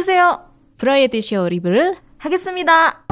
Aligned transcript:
안녕하세요. 0.00 0.40
브라이어티 0.78 1.20
쇼 1.20 1.46
리뷰를 1.50 1.96
하겠습니다. 2.16 3.04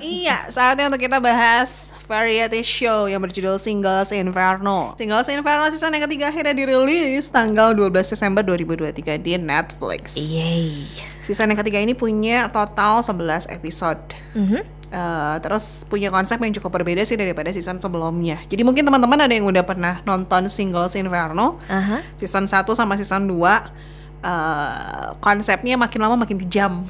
Iya, 0.00 0.48
saatnya 0.48 0.88
untuk 0.88 1.04
kita 1.04 1.20
bahas 1.20 1.92
variety 2.08 2.64
show 2.64 3.04
yang 3.04 3.20
berjudul 3.20 3.60
Singles 3.60 4.08
Inferno. 4.16 4.96
Singles 4.96 5.28
Inferno 5.28 5.68
season 5.68 5.92
yang 5.92 6.08
ketiga 6.08 6.32
akhirnya 6.32 6.56
dirilis 6.56 7.28
tanggal 7.28 7.76
12 7.76 8.16
Desember 8.16 8.40
2023 8.40 9.20
di 9.20 9.36
Netflix. 9.36 10.16
Yeay. 10.16 10.88
Season 11.28 11.44
yang 11.44 11.60
ketiga 11.60 11.76
ini 11.76 11.92
punya 11.92 12.48
total 12.48 13.04
11 13.04 13.44
episode. 13.52 14.00
Mhm. 14.32 14.64
Eh, 14.93 15.35
terus 15.41 15.89
punya 15.89 16.13
konsep 16.13 16.37
yang 16.37 16.53
cukup 16.53 16.77
berbeda 16.77 17.01
sih 17.01 17.17
daripada 17.17 17.49
season 17.49 17.81
sebelumnya. 17.81 18.45
Jadi 18.45 18.61
mungkin 18.61 18.85
teman-teman 18.85 19.25
ada 19.25 19.33
yang 19.33 19.49
udah 19.49 19.65
pernah 19.65 20.05
nonton 20.05 20.45
Singles 20.45 20.93
Inferno 20.93 21.57
Aha. 21.65 22.05
season 22.21 22.45
1 22.45 22.61
sama 22.77 22.93
season 22.93 23.25
2 23.25 23.92
eh, 24.23 25.07
konsepnya 25.19 25.75
makin 25.75 25.99
lama 25.99 26.15
makin 26.15 26.39
kejam. 26.39 26.87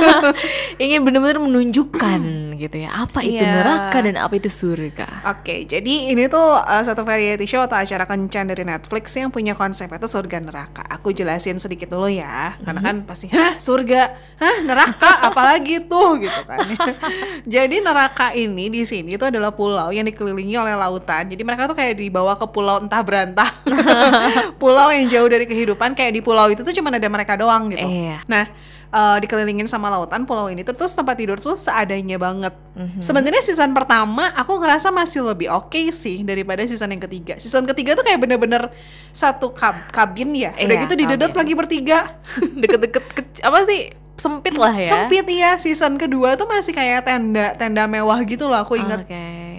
Ingin 0.82 1.04
benar-benar 1.04 1.38
menunjukkan 1.38 2.20
gitu 2.56 2.76
ya 2.78 2.90
apa 2.94 3.20
itu 3.20 3.42
Iya. 3.42 3.58
neraka 3.58 3.98
dan 4.00 4.16
apa 4.16 4.34
itu 4.38 4.48
surga. 4.48 5.26
Oke, 5.34 5.66
jadi 5.66 6.14
ini 6.14 6.30
tuh 6.30 6.54
uh, 6.54 6.82
satu 6.82 7.02
variety 7.02 7.44
show 7.44 7.60
atau 7.60 7.74
acara 7.74 8.06
kencan 8.06 8.48
dari 8.48 8.62
Netflix 8.62 9.12
yang 9.18 9.34
punya 9.34 9.58
konsep 9.58 9.90
itu 9.90 10.06
surga 10.06 10.38
neraka. 10.38 10.82
Aku 10.86 11.10
jelasin 11.10 11.58
sedikit 11.58 11.90
dulu 11.90 12.06
ya, 12.06 12.54
karena 12.62 12.80
kan 12.80 12.96
pasti 13.02 13.26
hah 13.34 13.58
surga, 13.58 14.14
hah 14.38 14.56
neraka, 14.62 15.26
apalagi 15.26 15.82
tuh 15.90 16.22
gitu 16.22 16.40
kan. 16.46 16.62
jadi 17.54 17.82
neraka 17.82 18.30
ini 18.32 18.70
di 18.70 18.86
sini 18.86 19.18
itu 19.18 19.24
adalah 19.26 19.50
pulau 19.50 19.90
yang 19.90 20.06
dikelilingi 20.06 20.54
oleh 20.54 20.78
lautan. 20.78 21.26
Jadi 21.26 21.42
mereka 21.42 21.66
tuh 21.66 21.74
kayak 21.74 21.98
dibawa 21.98 22.38
ke 22.38 22.46
pulau 22.46 22.78
entah 22.78 23.02
berantah, 23.02 23.50
pulau 24.62 24.88
yang 24.94 25.10
jauh 25.10 25.26
dari 25.26 25.44
kehidupan. 25.50 25.98
Kayak 25.98 26.12
di 26.14 26.22
pulau 26.22 26.46
itu 26.46 26.61
tuh 26.62 26.72
cuma 26.72 26.88
ada 26.88 27.04
mereka 27.04 27.34
doang 27.34 27.68
gitu. 27.68 27.82
Iya. 27.82 28.22
Nah, 28.24 28.44
eh, 28.88 29.16
dikelilingin 29.18 29.64
sama 29.64 29.86
lautan 29.86 30.22
pulau 30.22 30.46
ini 30.46 30.60
tuh 30.60 30.72
terus 30.72 30.90
tempat 30.90 31.14
tidur 31.14 31.36
tuh 31.36 31.54
seadanya 31.54 32.16
banget. 32.16 32.54
Mhm. 32.72 33.00
Sebenarnya 33.00 33.40
season 33.40 33.70
pertama 33.70 34.32
aku 34.32 34.56
ngerasa 34.56 34.88
masih 34.88 35.24
lebih 35.24 35.48
oke 35.48 35.76
sih 35.90 36.22
daripada 36.22 36.62
season 36.62 36.88
yang 36.88 37.02
ketiga. 37.02 37.36
Season 37.36 37.64
ketiga 37.64 37.92
tuh 37.92 38.02
kayak 38.02 38.18
bener-bener 38.18 38.70
satu 39.10 39.50
kab- 39.50 39.88
kabin 39.88 40.32
ya. 40.32 40.52
Udah 40.54 40.66
Iya, 40.70 40.82
gitu 40.82 40.94
didedot 40.96 41.28
kabin. 41.28 41.38
lagi 41.38 41.52
bertiga. 41.54 41.98
Deket-deket 42.60 43.04
kec- 43.12 43.42
apa 43.42 43.58
sih 43.64 43.80
sempit 44.14 44.54
lah 44.54 44.72
ya. 44.72 44.88
Sempit 44.88 45.26
ya. 45.26 45.56
Season 45.56 45.96
kedua 45.96 46.34
tuh 46.34 46.46
masih 46.46 46.70
kayak 46.70 47.02
tenda 47.02 47.52
tenda 47.54 47.84
mewah 47.86 48.20
gitu 48.22 48.46
loh 48.46 48.58
aku 48.58 48.76
ingat. 48.76 49.02
Oke. 49.02 49.51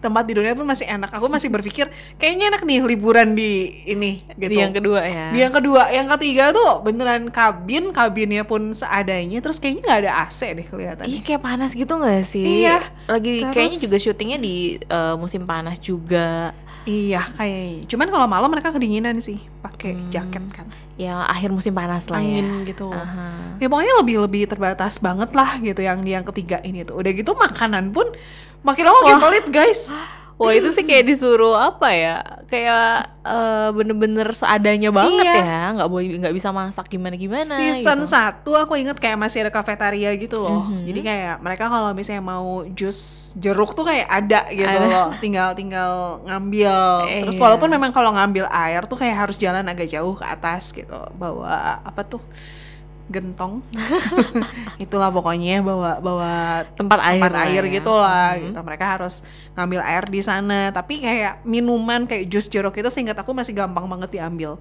Tempat 0.00 0.24
tidurnya 0.24 0.52
pun 0.52 0.64
masih 0.64 0.84
enak. 0.84 1.12
Aku 1.12 1.28
masih 1.28 1.46
berpikir 1.46 1.86
kayaknya 2.16 2.50
enak 2.50 2.64
nih 2.64 2.80
liburan 2.82 3.32
di 3.32 3.52
ini 3.84 4.24
gitu. 4.34 4.50
Di 4.50 4.56
yang 4.58 4.72
kedua 4.72 5.00
ya. 5.00 5.26
Di 5.28 5.38
yang 5.38 5.52
kedua, 5.52 5.82
yang 5.88 6.08
ketiga 6.16 6.50
tuh 6.50 6.80
beneran 6.80 7.28
kabin, 7.28 7.92
kabinnya 7.92 8.42
pun 8.42 8.72
seadanya, 8.72 9.38
terus 9.38 9.56
kayaknya 9.56 9.82
nggak 9.82 10.00
ada 10.00 10.12
AC 10.24 10.40
deh 10.50 10.64
kelihatannya. 10.64 11.10
Ih 11.10 11.20
kayak 11.20 11.40
panas 11.40 11.72
gitu 11.72 11.92
gak 11.94 12.24
sih? 12.24 12.64
Iya. 12.64 12.80
Lagi 13.06 13.40
Terus- 13.42 13.52
kayaknya 13.52 13.78
juga 13.78 13.96
syutingnya 13.98 14.38
di 14.38 14.54
eh, 14.80 15.14
musim 15.14 15.44
panas 15.44 15.76
juga. 15.76 16.56
Iya, 16.82 17.20
kayak. 17.36 17.84
Cuman 17.86 18.08
kalau 18.08 18.24
malam 18.24 18.48
mereka 18.48 18.72
kedinginan 18.72 19.20
sih, 19.20 19.36
pakai 19.60 19.92
Hmm. 19.92 20.08
jaket 20.08 20.44
kan, 20.48 20.64
Ya 20.96 21.16
akhir 21.22 21.48
musim 21.48 21.72
panas 21.72 22.08
lah 22.08 22.20
angin 22.20 22.64
ya. 22.64 22.72
gitu. 22.72 22.88
Aha. 22.88 23.56
Ya 23.56 23.68
pokoknya 23.68 23.94
lebih 24.00 24.16
lebih 24.18 24.42
terbatas 24.44 24.96
banget 24.96 25.32
lah 25.32 25.56
gitu 25.58 25.76
yang 25.78 26.00
yang 26.02 26.24
ketiga 26.24 26.56
ini 26.60 26.80
tuh. 26.82 26.96
Udah 26.96 27.12
gitu 27.12 27.32
makanan 27.32 27.88
pun 27.90 28.08
makin 28.60 28.84
lama 28.86 28.98
makin 29.02 29.16
pelit 29.18 29.46
guys. 29.48 29.82
Wah 30.40 30.56
itu 30.56 30.72
sih 30.72 30.88
kayak 30.88 31.04
disuruh 31.04 31.52
apa 31.52 31.92
ya? 31.92 32.24
Kayak 32.48 33.12
eh, 33.20 33.68
bener-bener 33.76 34.24
seadanya 34.32 34.88
banget 34.88 35.20
Iya. 35.20 35.36
ya, 35.36 35.62
nggak 35.76 35.88
boleh 35.92 36.16
nggak 36.16 36.32
bisa 36.32 36.48
masak 36.48 36.88
gimana 36.88 37.12
gimana. 37.20 37.44
Season 37.44 38.00
gitu. 38.00 38.08
satu 38.08 38.56
aku 38.56 38.80
inget 38.80 38.96
kayak 38.96 39.20
masih 39.20 39.44
ada 39.44 39.52
kafetaria 39.52 40.08
gitu 40.16 40.40
loh. 40.40 40.64
Mhm. 40.64 40.88
Jadi 40.88 41.00
kayak 41.04 41.44
mereka 41.44 41.68
kalau 41.68 41.92
misalnya 41.92 42.24
mau 42.24 42.64
jus 42.72 43.30
jeruk 43.36 43.76
tuh 43.76 43.84
kayak 43.84 44.08
ada 44.08 44.48
gitu 44.48 44.78
loh. 44.88 45.12
Tinggal 45.20 45.52
tinggal 45.52 46.24
ngambil. 46.24 46.76
Terus 47.20 47.36
Iya. 47.36 47.42
walaupun 47.44 47.68
memang 47.68 47.92
kalau 47.92 48.08
ngambil 48.16 48.48
air 48.48 48.88
tuh 48.88 48.96
kayak 48.96 49.28
harus 49.28 49.36
jalan 49.36 49.68
agak 49.68 49.92
jauh 49.92 50.16
ke 50.16 50.24
atas 50.24 50.72
gitu. 50.72 50.96
Bawa 51.20 51.84
apa 51.84 52.00
tuh? 52.00 52.24
Gentong. 53.10 53.60
Itulah 54.84 55.10
pokoknya 55.10 55.60
bawa 55.60 55.98
bawa 55.98 56.32
tempat 56.72 56.98
air, 57.02 57.18
tempat 57.18 57.34
air 57.44 57.62
ya. 57.66 57.72
gitu 57.74 57.92
lah 57.92 58.38
Mhm. 58.38 58.42
gitu. 58.46 58.58
Mereka 58.62 58.84
harus 58.86 59.14
ngambil 59.52 59.80
air 59.82 60.04
di 60.06 60.20
sana. 60.22 60.70
Tapi 60.70 61.02
kayak 61.02 61.42
minuman 61.42 62.06
kayak 62.06 62.26
jus 62.26 62.46
jeruk 62.46 62.72
itu 62.72 62.86
seingat 62.86 63.18
aku 63.18 63.34
masih 63.34 63.52
gampang 63.52 63.84
banget 63.84 64.14
diambil. 64.14 64.56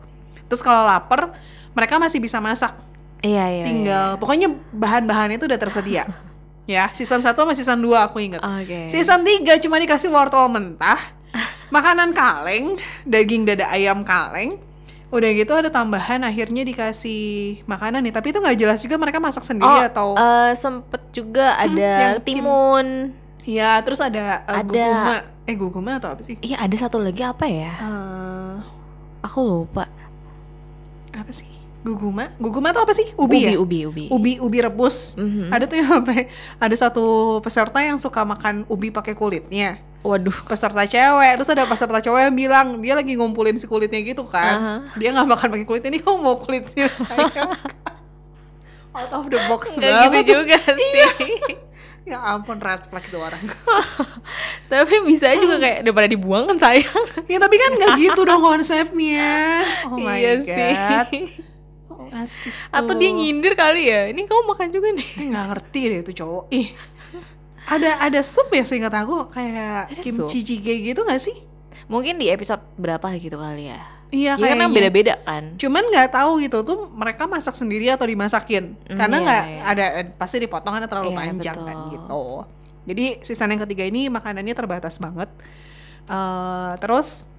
Terus 0.50 0.60
kalau 0.60 0.82
lapar, 0.82 1.30
mereka 1.72 1.96
masih 1.96 2.18
bisa 2.18 2.42
masak. 2.42 2.74
Iya 3.22 3.46
iya. 3.48 3.64
Tinggal 3.64 4.08
pokoknya 4.18 4.50
bahan-bahannya 4.72 5.38
itu 5.38 5.46
udah 5.46 5.60
tersedia. 5.60 6.04
ya, 6.66 6.90
season 6.92 7.20
1 7.20 7.34
sama 7.34 7.54
season 7.54 7.78
2 7.78 7.94
aku 8.02 8.18
inget. 8.18 8.42
iya. 8.42 8.62
Oke. 8.62 8.80
Season 8.90 9.22
3 9.22 9.60
cuma 9.60 9.78
dikasih 9.78 10.10
wortel 10.10 10.48
mentah, 10.48 10.98
makanan 11.68 12.14
kaleng, 12.14 12.78
daging 13.04 13.46
dada 13.46 13.70
ayam 13.70 14.02
kaleng. 14.02 14.58
Udah 15.10 15.30
gitu 15.34 15.50
ada 15.52 15.68
tambahan 15.68 16.22
akhirnya 16.22 16.62
dikasih 16.62 17.22
makanan 17.66 18.06
nih, 18.06 18.14
tapi 18.14 18.30
itu 18.30 18.38
nggak 18.38 18.58
jelas 18.58 18.78
juga 18.80 18.96
mereka 18.96 19.18
masak 19.18 19.42
sendiri 19.42 19.66
Oh, 19.66 19.82
atau 19.82 20.08
eh, 20.14 20.54
sempet 20.54 21.02
juga 21.10 21.58
ada 21.58 21.74
yang 21.74 22.16
tim- 22.22 22.40
timun. 22.40 22.88
Ya, 23.42 23.82
terus 23.82 23.98
ada, 23.98 24.46
uh, 24.46 24.62
Ada. 24.62 24.64
guguma. 24.64 25.16
Eh, 25.44 25.56
guguma 25.58 25.92
atau 25.98 26.14
apa 26.14 26.22
sih? 26.22 26.38
Iya 26.40 26.62
ada 26.62 26.76
satu 26.78 27.02
lagi 27.02 27.26
apa 27.26 27.50
ya? 27.50 27.74
Eh, 27.74 28.56
Aku 29.20 29.42
lupa. 29.42 29.90
apa 31.10 31.32
sih? 31.34 31.50
Guguma? 31.80 32.28
Guguma 32.36 32.70
tuh 32.70 32.84
apa 32.84 32.92
sih? 32.92 33.08
Ubi, 33.16 33.48
ya? 33.48 33.56
ubi, 33.56 33.88
ubi. 33.88 34.06
Ubi, 34.08 34.36
ubi 34.38 34.58
rebus. 34.60 35.16
Mhm. 35.16 35.48
Ada 35.48 35.64
tuh 35.64 35.78
yang 35.80 36.04
apa? 36.04 36.28
Ada 36.60 36.76
satu 36.78 37.06
peserta 37.40 37.80
yang 37.80 37.96
suka 37.96 38.22
makan 38.22 38.68
ubi 38.68 38.92
pakai 38.92 39.16
kulitnya. 39.16 39.80
Waduh. 40.00 40.36
Peserta 40.44 40.84
cewek, 40.84 41.32
terus 41.36 41.50
ada 41.50 41.64
peserta 41.64 42.00
cowok 42.00 42.20
yang 42.22 42.36
bilang 42.36 42.68
dia 42.80 42.96
lagi 42.96 43.16
ngumpulin 43.16 43.56
si 43.56 43.64
kulitnya 43.64 44.00
gitu 44.02 44.24
kan. 44.24 44.56
Aha. 44.56 44.76
Dia 44.96 45.12
nggak 45.12 45.28
makan 45.30 45.48
pakai 45.54 45.66
kulit 45.66 45.84
ini, 45.84 46.00
kamu 46.00 46.18
mau 46.18 46.36
kulitnya 46.36 46.88
saya? 47.00 47.52
Out 48.90 49.12
of 49.14 49.26
the 49.28 49.40
box 49.46 49.76
Nggak 49.76 49.92
banget. 49.92 50.24
gitu 50.24 50.32
juga 50.36 50.58
sih. 50.74 51.04
Ya 52.08 52.18
ampun 52.26 52.58
red 52.58 52.82
flag 52.90 53.06
tuh 53.06 53.22
orang. 53.22 53.44
Tapi 54.72 54.96
bisa 55.06 55.30
juga 55.38 55.62
kayak 55.62 55.86
daripada 55.86 56.08
dibuang 56.10 56.44
kan 56.44 56.58
sayang. 56.58 57.06
ya 57.30 57.38
tapi 57.38 57.56
kan 57.56 57.70
nggak 57.70 57.96
gitu 58.02 58.22
dong 58.24 58.42
konsepnya. 58.50 59.62
Oh 59.86 59.96
my 59.96 60.18
iya 60.18 60.34
god. 60.42 60.48
sih. 61.12 61.24
Asik 62.10 62.56
Atau 62.72 62.96
dia 62.96 63.12
nyindir 63.12 63.54
kali 63.54 63.92
ya. 63.92 64.08
Ini 64.08 64.24
kamu 64.24 64.42
makan 64.48 64.68
juga 64.72 64.90
nih. 64.96 65.10
Nggak 65.30 65.46
ngerti 65.52 65.82
deh 65.86 66.00
itu 66.02 66.12
cowok. 66.24 66.44
Ih. 66.52 66.70
Ada 67.70 68.02
ada 68.02 68.20
sup 68.26 68.50
ya 68.50 68.66
seingat 68.66 68.90
aku 68.96 69.30
kayak 69.30 69.94
Ada 69.94 70.02
kimchi 70.02 70.42
jjigae 70.42 70.90
gitu 70.90 71.06
gak 71.06 71.22
sih? 71.22 71.38
Mungkin 71.86 72.18
di 72.18 72.34
episode 72.34 72.62
berapa 72.78 73.06
gitu 73.18 73.38
kali 73.38 73.70
ya. 73.70 73.82
Iya 74.10 74.34
Ya 74.34 74.42
kan 74.42 74.58
kayaknya. 74.58 74.74
beda-beda 74.74 75.14
kan. 75.22 75.44
Cuman 75.54 75.86
nggak 75.86 76.10
tahu 76.10 76.42
gitu 76.42 76.66
tuh 76.66 76.90
mereka 76.90 77.30
masak 77.30 77.54
sendiri 77.54 77.94
atau 77.94 78.10
dimasakin. 78.10 78.74
Hmm, 78.90 78.98
Karena 78.98 79.18
iya, 79.22 79.26
nggak 79.26 79.44
iya. 79.46 79.62
ada 79.70 79.86
pasti 80.18 80.42
dipotong 80.42 80.74
kan 80.74 80.90
terlalu 80.90 81.14
Iya, 81.14 81.18
panjang 81.22 81.58
kan 81.62 81.78
gitu. 81.94 82.26
Jadi 82.90 83.06
season 83.22 83.54
yang 83.54 83.62
ketiga 83.70 83.86
ini 83.86 84.10
makanannya 84.10 84.56
terbatas 84.58 84.98
banget. 84.98 85.30
Eh, 86.10 86.72
terus 86.82 87.30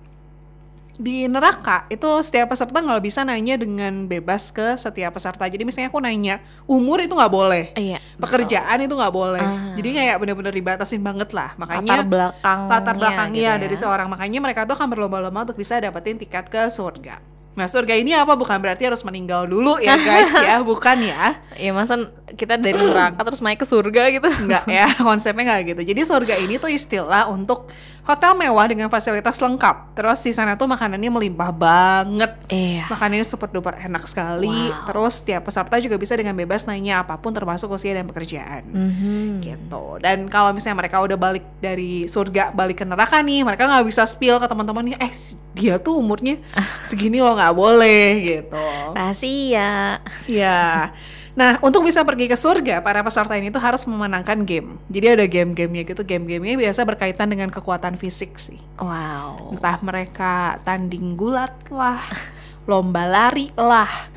di 0.96 1.24
neraka 1.26 1.86
itu 1.88 2.06
setiap 2.20 2.50
peserta 2.50 2.80
nggak 2.80 3.02
bisa 3.02 3.22
nanya 3.22 3.54
dengan 3.54 4.04
bebas 4.04 4.50
ke 4.50 4.74
setiap 4.74 5.14
peserta. 5.14 5.46
Jadi 5.46 5.62
misalnya 5.62 5.88
aku 5.88 6.00
nanya 6.00 6.38
umur 6.64 6.98
itu 6.98 7.12
nggak 7.12 7.32
boleh, 7.32 7.64
Iya. 7.72 7.98
pekerjaan 8.16 8.78
itu 8.80 8.94
nggak 8.94 9.14
boleh. 9.14 9.40
Ah. 9.40 9.74
Jadi 9.76 9.88
kayak 9.92 10.16
bener-bener 10.18 10.52
dibatasin 10.52 11.00
banget 11.00 11.30
lah. 11.30 11.52
Latar 11.54 11.60
Makanya 11.60 11.96
belakang 12.02 12.60
latar 12.66 12.94
belakangnya 12.96 13.52
gitu 13.54 13.62
dari 13.64 13.76
ya. 13.76 13.80
seorang 13.80 14.08
makanya 14.08 14.38
mereka 14.40 14.64
tuh 14.64 14.74
akan 14.74 14.88
berlomba-lomba 14.88 15.44
untuk 15.44 15.56
bisa 15.56 15.76
dapetin 15.76 16.16
tiket 16.16 16.48
ke 16.48 16.68
surga. 16.68 17.20
Nah 17.50 17.66
surga 17.66 17.98
ini 17.98 18.14
apa 18.14 18.38
bukan 18.38 18.62
berarti 18.62 18.86
harus 18.86 19.02
meninggal 19.02 19.42
dulu 19.44 19.74
ya 19.82 19.98
guys 19.98 20.30
ya 20.32 20.62
bukan 20.70 21.02
ya 21.02 21.34
Ya 21.58 21.74
masa 21.74 21.98
kita 22.32 22.54
dari 22.54 22.78
neraka 22.78 23.20
terus 23.26 23.42
naik 23.42 23.58
ke 23.58 23.66
surga 23.66 24.06
gitu. 24.14 24.28
Enggak 24.30 24.64
ya 24.70 24.86
konsepnya 25.02 25.42
nggak 25.58 25.74
gitu 25.74 25.82
jadi 25.82 26.00
surga 26.06 26.34
ini 26.38 26.62
tuh 26.62 26.70
istilah 26.70 27.26
untuk 27.26 27.66
hotel 28.10 28.34
mewah 28.34 28.66
dengan 28.66 28.86
fasilitas 28.86 29.38
lengkap 29.38 29.94
terus 29.94 30.18
di 30.18 30.30
sana 30.30 30.52
tuh 30.52 30.66
makanannya 30.66 31.06
melimpah 31.08 31.50
banget 31.50 32.32
Iya. 32.46 32.84
makanannya 32.86 33.22
super 33.22 33.46
duper 33.46 33.78
enak 33.78 34.02
sekali 34.02 34.50
Wow. 34.50 34.84
terus 34.84 35.14
tiap 35.20 35.42
peserta 35.42 35.78
juga 35.78 35.94
bisa 35.94 36.12
dengan 36.12 36.34
bebas 36.34 36.64
nanya 36.64 37.00
apa 37.00 37.14
pun 37.14 37.30
termasuk 37.30 37.70
usia 37.70 37.92
dan 37.92 38.04
pekerjaan 38.04 38.66
Mhm. 38.66 39.40
gitu 39.40 39.96
dan 39.98 40.26
kalau 40.26 40.50
misalnya 40.50 40.80
mereka 40.80 40.98
udah 40.98 41.14
balik 41.14 41.46
dari 41.58 42.04
surga 42.04 42.50
balik 42.50 42.78
ke 42.78 42.84
neraka 42.84 43.20
nih 43.20 43.40
mereka 43.40 43.64
nggak 43.64 43.86
bisa 43.86 44.02
spill 44.04 44.36
ke 44.36 44.46
teman-temannya 44.46 44.98
eh 44.98 45.12
dia 45.52 45.76
tuh 45.76 45.94
umurnya 45.96 46.42
segini 46.82 47.18
loh 47.18 47.32
nggak 47.32 47.54
boleh 47.54 48.06
gitu 48.20 48.66
Rahasia. 48.90 50.02
ya 50.26 50.90
nah 51.30 51.62
untuk 51.62 51.86
bisa 51.86 52.02
pergi 52.02 52.26
ke 52.26 52.34
surga 52.34 52.82
para 52.82 53.00
peserta 53.00 53.38
ini 53.38 53.48
tuh 53.48 53.62
harus 53.62 53.86
memenangkan 53.86 54.42
game 54.42 54.82
jadi 54.90 55.14
ada 55.14 55.24
game-gamenya 55.30 55.86
gitu 55.86 56.02
game-gamenya 56.02 56.58
biasa 56.58 56.82
berkaitan 56.82 57.30
dengan 57.30 57.48
kekuatan 57.48 57.94
fisik 57.94 58.34
sih. 58.34 58.58
Wow. 58.76 59.54
Entah 59.54 59.78
mereka 59.80 60.58
tanding 60.62 61.14
gulat 61.14 61.54
lah, 61.70 62.02
lomba 62.70 63.06
lari 63.06 63.48
lah. 63.54 64.10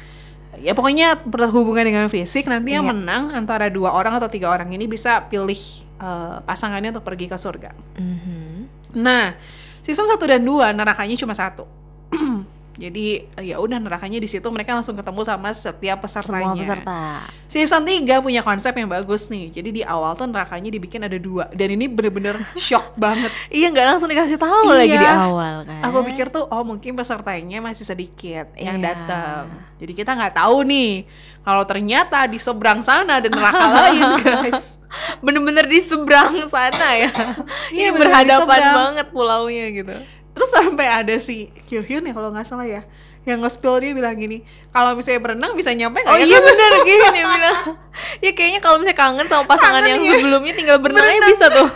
Ya 0.57 0.73
pokoknya 0.73 1.17
berhubungan 1.25 1.81
dengan 1.81 2.05
fisik 2.09 2.45
nanti 2.45 2.73
yang 2.73 2.85
Iya. 2.85 2.93
menang 2.93 3.23
antara 3.33 3.73
dua 3.73 3.89
orang 3.93 4.17
atau 4.21 4.29
tiga 4.29 4.53
orang 4.53 4.69
ini 4.69 4.85
bisa 4.85 5.25
pilih 5.25 5.57
eh, 5.97 6.35
pasangannya 6.45 6.93
untuk 6.93 7.05
pergi 7.05 7.25
ke 7.25 7.37
surga. 7.37 7.73
Mhm. 7.97 8.69
Nah, 9.01 9.33
season 9.81 10.05
1 10.05 10.21
dan 10.29 10.45
2 10.45 10.69
nerakanya 10.69 11.17
cuma 11.17 11.33
satu. 11.33 11.65
Jadi 12.73 13.21
ya 13.37 13.61
udah 13.61 13.77
nerakanya 13.77 14.17
di 14.17 14.25
situ 14.25 14.49
mereka 14.49 14.73
langsung 14.73 14.97
ketemu 14.97 15.21
sama 15.21 15.53
setiap 15.53 16.01
pesertanya. 16.01 16.57
Semua 16.57 16.57
peserta. 16.57 16.99
Season 17.45 17.85
3 17.85 18.17
punya 18.17 18.41
konsep 18.41 18.73
yang 18.73 18.89
bagus 18.89 19.29
nih. 19.29 19.53
Jadi 19.53 19.69
di 19.69 19.81
awal 19.85 20.17
tuh 20.17 20.25
nerakanya 20.25 20.73
dibikin 20.73 21.05
ada 21.05 21.13
dua 21.15 21.53
dan 21.53 21.69
ini 21.69 21.85
bener-bener 21.85 22.33
shock 22.57 22.97
banget. 22.97 23.29
Iya 23.47 23.69
nggak 23.69 23.85
langsung 23.85 24.09
dikasih 24.09 24.41
tahu 24.41 24.73
lagi 24.73 24.89
di 24.89 25.05
Iya. 25.05 25.13
awal 25.21 25.55
kan. 25.63 25.81
Aku 25.85 26.01
pikir 26.03 26.33
tuh 26.33 26.49
oh 26.49 26.65
mungkin 26.65 26.97
pesertanya 26.97 27.61
masih 27.61 27.85
sedikit 27.85 28.49
yang 28.57 28.81
Iya. 28.81 28.85
datang. 28.89 29.43
Jadi 29.77 29.93
kita 29.93 30.17
nggak 30.17 30.33
tahu 30.33 30.65
nih 30.65 31.05
kalau 31.45 31.61
ternyata 31.63 32.25
di 32.25 32.41
seberang 32.41 32.81
sana 32.81 33.21
ada 33.21 33.29
neraka 33.29 33.65
lain 33.85 34.01
guys. 34.17 34.81
bener-bener 35.19 35.69
di 35.69 35.77
seberang 35.77 36.41
sana 36.49 36.87
ya. 36.97 37.11
Iya, 37.75 37.93
berhadapan 37.93 38.61
banget 38.73 39.07
pulaunya 39.09 39.69
gitu. 39.69 39.93
Terus 40.43 40.59
sampai 40.59 40.87
ada 40.91 41.15
si 41.23 41.47
Kyuhyun 41.71 42.03
ya 42.03 42.11
kalau 42.11 42.35
nggak 42.35 42.43
salah 42.43 42.67
ya 42.67 42.83
yang 43.23 43.39
nge-spill 43.39 43.79
dia 43.79 43.95
bilang 43.95 44.19
gini 44.19 44.43
kalau 44.75 44.99
misalnya 44.99 45.23
berenang 45.23 45.55
bisa 45.55 45.71
nyampe 45.71 46.03
nggak 46.03 46.11
Oh 46.11 46.19
ya 46.19 46.27
iya 46.27 46.39
bener 46.43 46.71
gini 46.83 46.99
dia 46.99 47.23
bilang. 47.31 47.59
Ya 48.19 48.31
kayaknya 48.35 48.59
kalau 48.59 48.83
misalnya 48.83 48.99
kangen 48.99 49.27
sama 49.31 49.47
pasangan 49.47 49.79
Kangen, 49.79 49.95
yang 49.95 49.99
iya. 50.03 50.13
sebelumnya 50.19 50.53
tinggal 50.59 50.77
berenang 50.83 51.07
aja 51.07 51.29
bisa 51.31 51.47
tuh. 51.47 51.67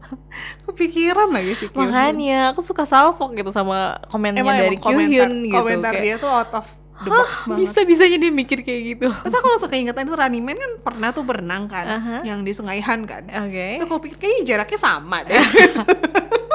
kepikiran 0.70 1.28
lagi 1.28 1.52
si 1.60 1.64
Kyuhyun 1.68 1.92
Makanya 1.92 2.38
aku 2.56 2.64
suka 2.64 2.88
salfok 2.88 3.36
gitu 3.36 3.52
sama 3.52 4.00
komennya 4.08 4.40
dari 4.40 4.80
Kyuhyun 4.80 5.50
gitu. 5.50 5.60
komentar 5.60 5.92
kayak, 5.92 6.04
dia 6.08 6.14
tuh 6.16 6.30
out 6.32 6.52
of 6.56 6.66
the 7.04 7.10
box 7.12 7.44
banget 7.44 7.60
Bisa-bisanya 7.68 8.16
dia 8.16 8.32
mikir 8.32 8.58
kayak 8.64 8.82
gitu. 8.96 9.06
Terus 9.12 9.34
aku 9.36 9.46
langsung 9.50 9.68
keingetan 9.68 10.08
itu 10.08 10.16
Running 10.16 10.44
Man 10.46 10.56
kan 10.56 10.72
pernah 10.80 11.08
tuh 11.12 11.24
berenang 11.28 11.68
kan 11.68 11.84
Aha. 11.84 12.16
Yang 12.24 12.38
di 12.48 12.52
Sungai 12.56 12.80
Han 12.80 13.04
kan 13.04 13.28
Oke. 13.28 13.76
Terus 13.76 13.84
aku 13.84 14.00
pikir 14.08 14.16
kayaknya 14.16 14.42
jaraknya 14.56 14.78
sama 14.80 15.20
deh 15.28 15.36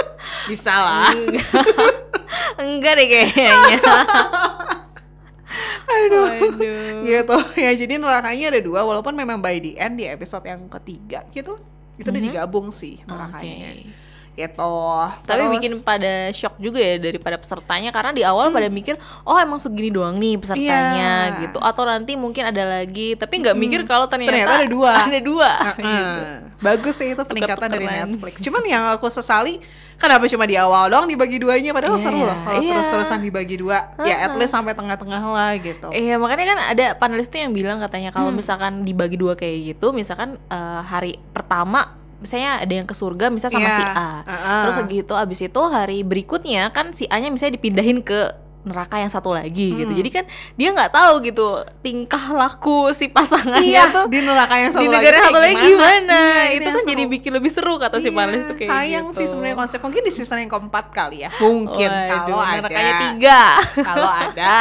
Bisa 0.45 0.74
lah 0.74 1.12
Enggak. 1.12 1.45
Enggak 2.63 2.94
deh 2.95 3.07
kayaknya. 3.07 3.51
Aduh 5.86 6.25
Waduh. 6.27 7.06
Gitu 7.06 7.38
ya 7.56 7.72
jadi 7.72 7.94
nerakanya 7.95 8.45
ada 8.51 8.62
dua 8.62 8.81
Walaupun 8.83 9.13
memang 9.13 9.39
by 9.39 9.57
the 9.57 9.77
end 9.77 9.95
di 9.95 10.06
episode 10.06 10.44
yang 10.44 10.66
ketiga 10.68 11.24
gitu 11.30 11.56
Itu 11.95 12.07
udah 12.10 12.22
digabung 12.22 12.69
sih 12.69 13.00
nerakanya 13.06 13.69
Mhm. 13.75 14.04
Gitu 14.35 14.75
Tapi 15.23 15.39
Terus- 15.39 15.53
bikin 15.53 15.73
pada 15.79 16.13
shock 16.29 16.55
juga 16.57 16.77
ya 16.77 16.99
daripada 16.99 17.35
pesertanya 17.35 17.89
karena 17.89 18.11
di 18.11 18.19
awal 18.21 18.51
pada 18.51 18.67
mikir 18.67 18.93
oh 19.23 19.35
emang 19.35 19.57
segini 19.57 19.87
doang 19.87 20.15
nih 20.15 20.35
pesertanya 20.35 21.11
Iya. 21.31 21.41
gitu 21.41 21.57
atau 21.57 21.83
nanti 21.83 22.13
mungkin 22.13 22.43
ada 22.43 22.63
lagi 22.75 23.15
tapi 23.15 23.39
nggak 23.39 23.55
mikir 23.55 23.81
kalau 23.83 24.05
ternyata, 24.05 24.35
Ternyata 24.35 24.53
ada 24.57 24.67
dua. 24.67 24.91
ada 25.07 25.19
dua 25.21 25.49
Heeh. 25.49 25.79
gitu. 25.79 26.19
Bagus 26.59 26.93
sih 26.93 27.07
itu 27.09 27.21
peningkatan 27.21 27.67
dari. 27.69 27.85
Netflix. 27.87 28.35
Cuman 28.41 28.63
yang 28.65 28.83
aku 28.91 29.07
sesali 29.07 29.63
kenapa 29.95 30.25
cuma 30.25 30.43
di 30.43 30.55
awal 30.55 30.89
doang 30.89 31.07
dibagi 31.07 31.38
duanya 31.38 31.71
padahal 31.71 31.95
Iya, 31.95 32.03
seru 32.03 32.19
loh 32.19 32.38
kalau 32.38 32.59
iya. 32.59 32.71
terus-terusan 32.75 33.19
dibagi 33.21 33.55
dua. 33.55 33.95
Ya 34.01 34.19
at 34.21 34.35
least 34.35 34.51
sampai 34.51 34.73
tengah-tengah 34.73 35.21
lah 35.23 35.55
gitu. 35.55 35.88
Iya 35.89 36.17
makanya 36.17 36.45
kan 36.45 36.59
ada 36.69 36.85
panelis 36.93 37.27
tuh 37.27 37.39
yang 37.39 37.51
bilang 37.51 37.79
katanya 37.79 38.11
kalau 38.11 38.29
Hmm. 38.29 38.38
misalkan 38.38 38.83
dibagi 38.83 39.15
dua 39.15 39.33
kayak 39.33 39.73
gitu 39.73 39.89
misalkan 39.91 40.35
eh, 40.45 40.81
hari 40.81 41.15
pertama 41.31 41.95
misalnya 42.25 42.57
ada 42.57 42.74
yang 42.74 42.83
ke 42.83 42.92
surga 42.92 43.30
misal 43.30 43.48
sama 43.48 43.63
Iya. 43.63 43.72
si 43.72 43.83
A. 43.86 44.10
Heeh. 44.24 44.62
terus 44.62 44.77
gitu 44.89 45.13
abis 45.13 45.39
itu 45.42 45.62
hari 45.63 46.01
berikutnya 46.01 46.68
kan 46.69 46.89
si 46.89 47.06
A 47.06 47.16
nya 47.16 47.30
misalnya 47.30 47.56
dipindahin 47.56 48.01
ke 48.01 48.33
neraka 48.66 48.98
yang 48.98 49.07
satu 49.07 49.30
lagi 49.30 49.77
gitu. 49.77 49.86
Hmm. 49.86 49.94
jadi 49.95 50.10
kan 50.12 50.24
dia 50.57 50.74
nggak 50.74 50.89
tahu 50.89 51.22
gitu 51.22 51.45
tingkah 51.80 52.33
laku 52.33 52.89
si 52.92 53.06
pasangannya 53.06 53.62
Iya, 53.62 53.94
tuh 53.94 54.10
di 54.10 54.19
neraka 54.19 54.57
yang 54.57 54.74
satu 54.74 54.81
di 54.81 54.89
lagi 54.89 55.06
negara 55.06 55.13
kayak 55.16 55.30
satu 55.30 55.38
lagi 55.39 55.54
gimana, 55.69 56.22
Iya, 56.25 56.50
itu 56.51 56.66
kan 56.66 56.83
jadi 56.83 57.04
seru. 57.04 57.13
bikin 57.13 57.31
lebih 57.31 57.51
seru 57.54 57.74
kata 57.77 57.95
si 57.95 58.10
Iya, 58.10 58.18
panelis 58.18 58.44
tuh 58.44 58.57
kayak 58.57 58.72
sayang 58.72 59.06
gitu. 59.06 59.18
sih 59.22 59.25
sebenarnya 59.30 59.54
konsep. 59.56 59.80
Mungkin 59.80 60.01
di 60.01 60.10
season 60.10 60.38
yang 60.42 60.50
keempat 60.50 60.86
kali 60.89 61.18
ya. 61.22 61.30
Mungkin 61.38 61.89
Waduh, 61.94 62.10
kalau 62.25 62.39
ada. 62.42 62.54
nerakanya 62.57 62.94
tiga. 63.06 63.42
Kalau 63.80 64.10
ada. 64.10 64.56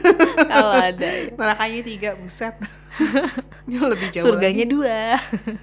Kalau 0.50 0.72
ada 0.72 1.06
ya. 1.06 1.30
nerakanya 1.32 1.80
tiga 1.84 2.10
buset 2.16 2.54
lebih 3.94 4.08
jauh 4.12 4.24
surganya 4.28 4.64
dua. 4.68 5.18
Lagi. 5.18 5.56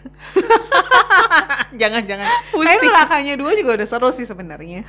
jangan 1.82 2.04
jangan. 2.04 2.28
Pusing. 2.52 2.68
Kayaknya 2.68 2.90
nerakanya 2.92 3.34
dua 3.40 3.52
juga 3.56 3.72
udah 3.80 3.88
seru 3.88 4.10
sih 4.12 4.26
sebenarnya. 4.28 4.82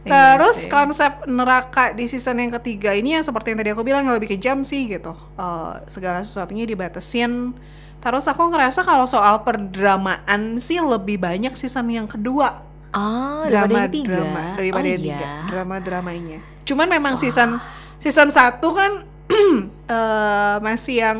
Iya 0.00 0.40
terus 0.40 0.64
sih. 0.64 0.70
konsep 0.72 1.28
neraka 1.28 1.92
di 1.92 2.08
season 2.08 2.40
yang 2.40 2.52
ketiga 2.56 2.96
ini 2.96 3.12
yang 3.12 3.24
seperti 3.26 3.52
yang 3.52 3.58
tadi 3.60 3.70
aku 3.76 3.84
bilang 3.84 4.08
yang 4.08 4.16
lebih 4.16 4.32
kejam 4.32 4.64
sih 4.64 4.88
gitu. 4.88 5.12
Eh, 5.36 5.74
segala 5.92 6.24
sesuatunya 6.24 6.64
dibatasin. 6.64 7.52
Terus 8.00 8.24
aku 8.32 8.48
ngerasa 8.48 8.80
kalau 8.80 9.04
soal 9.04 9.44
perdramaan 9.44 10.56
sih 10.56 10.80
lebih 10.80 11.20
banyak 11.20 11.52
season 11.52 11.92
yang 11.92 12.08
kedua. 12.08 12.70
Oh 12.90 13.46
drama 13.46 13.86
daripada 13.86 13.86
yang 13.86 13.92
tiga? 13.94 14.10
drama 14.10 14.42
daripada 14.58 14.86
oh, 14.86 14.90
yang 14.90 15.02
iya. 15.02 15.14
tiga. 15.14 15.30
drama 15.46 15.76
dramanya 15.78 16.38
cuman 16.66 16.86
memang 16.86 17.14
season 17.18 17.58
season 18.02 18.28
satu 18.30 18.74
kan 18.74 18.92
eh, 19.90 20.56
masih 20.58 20.96
yang 21.02 21.18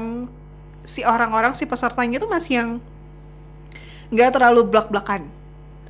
si 0.90 1.06
orang-orang 1.06 1.54
si 1.54 1.62
pesertanya 1.64 2.18
itu 2.18 2.26
masih 2.26 2.52
yang 2.58 2.70
nggak 4.10 4.34
terlalu 4.34 4.66
belak-belakan 4.66 5.30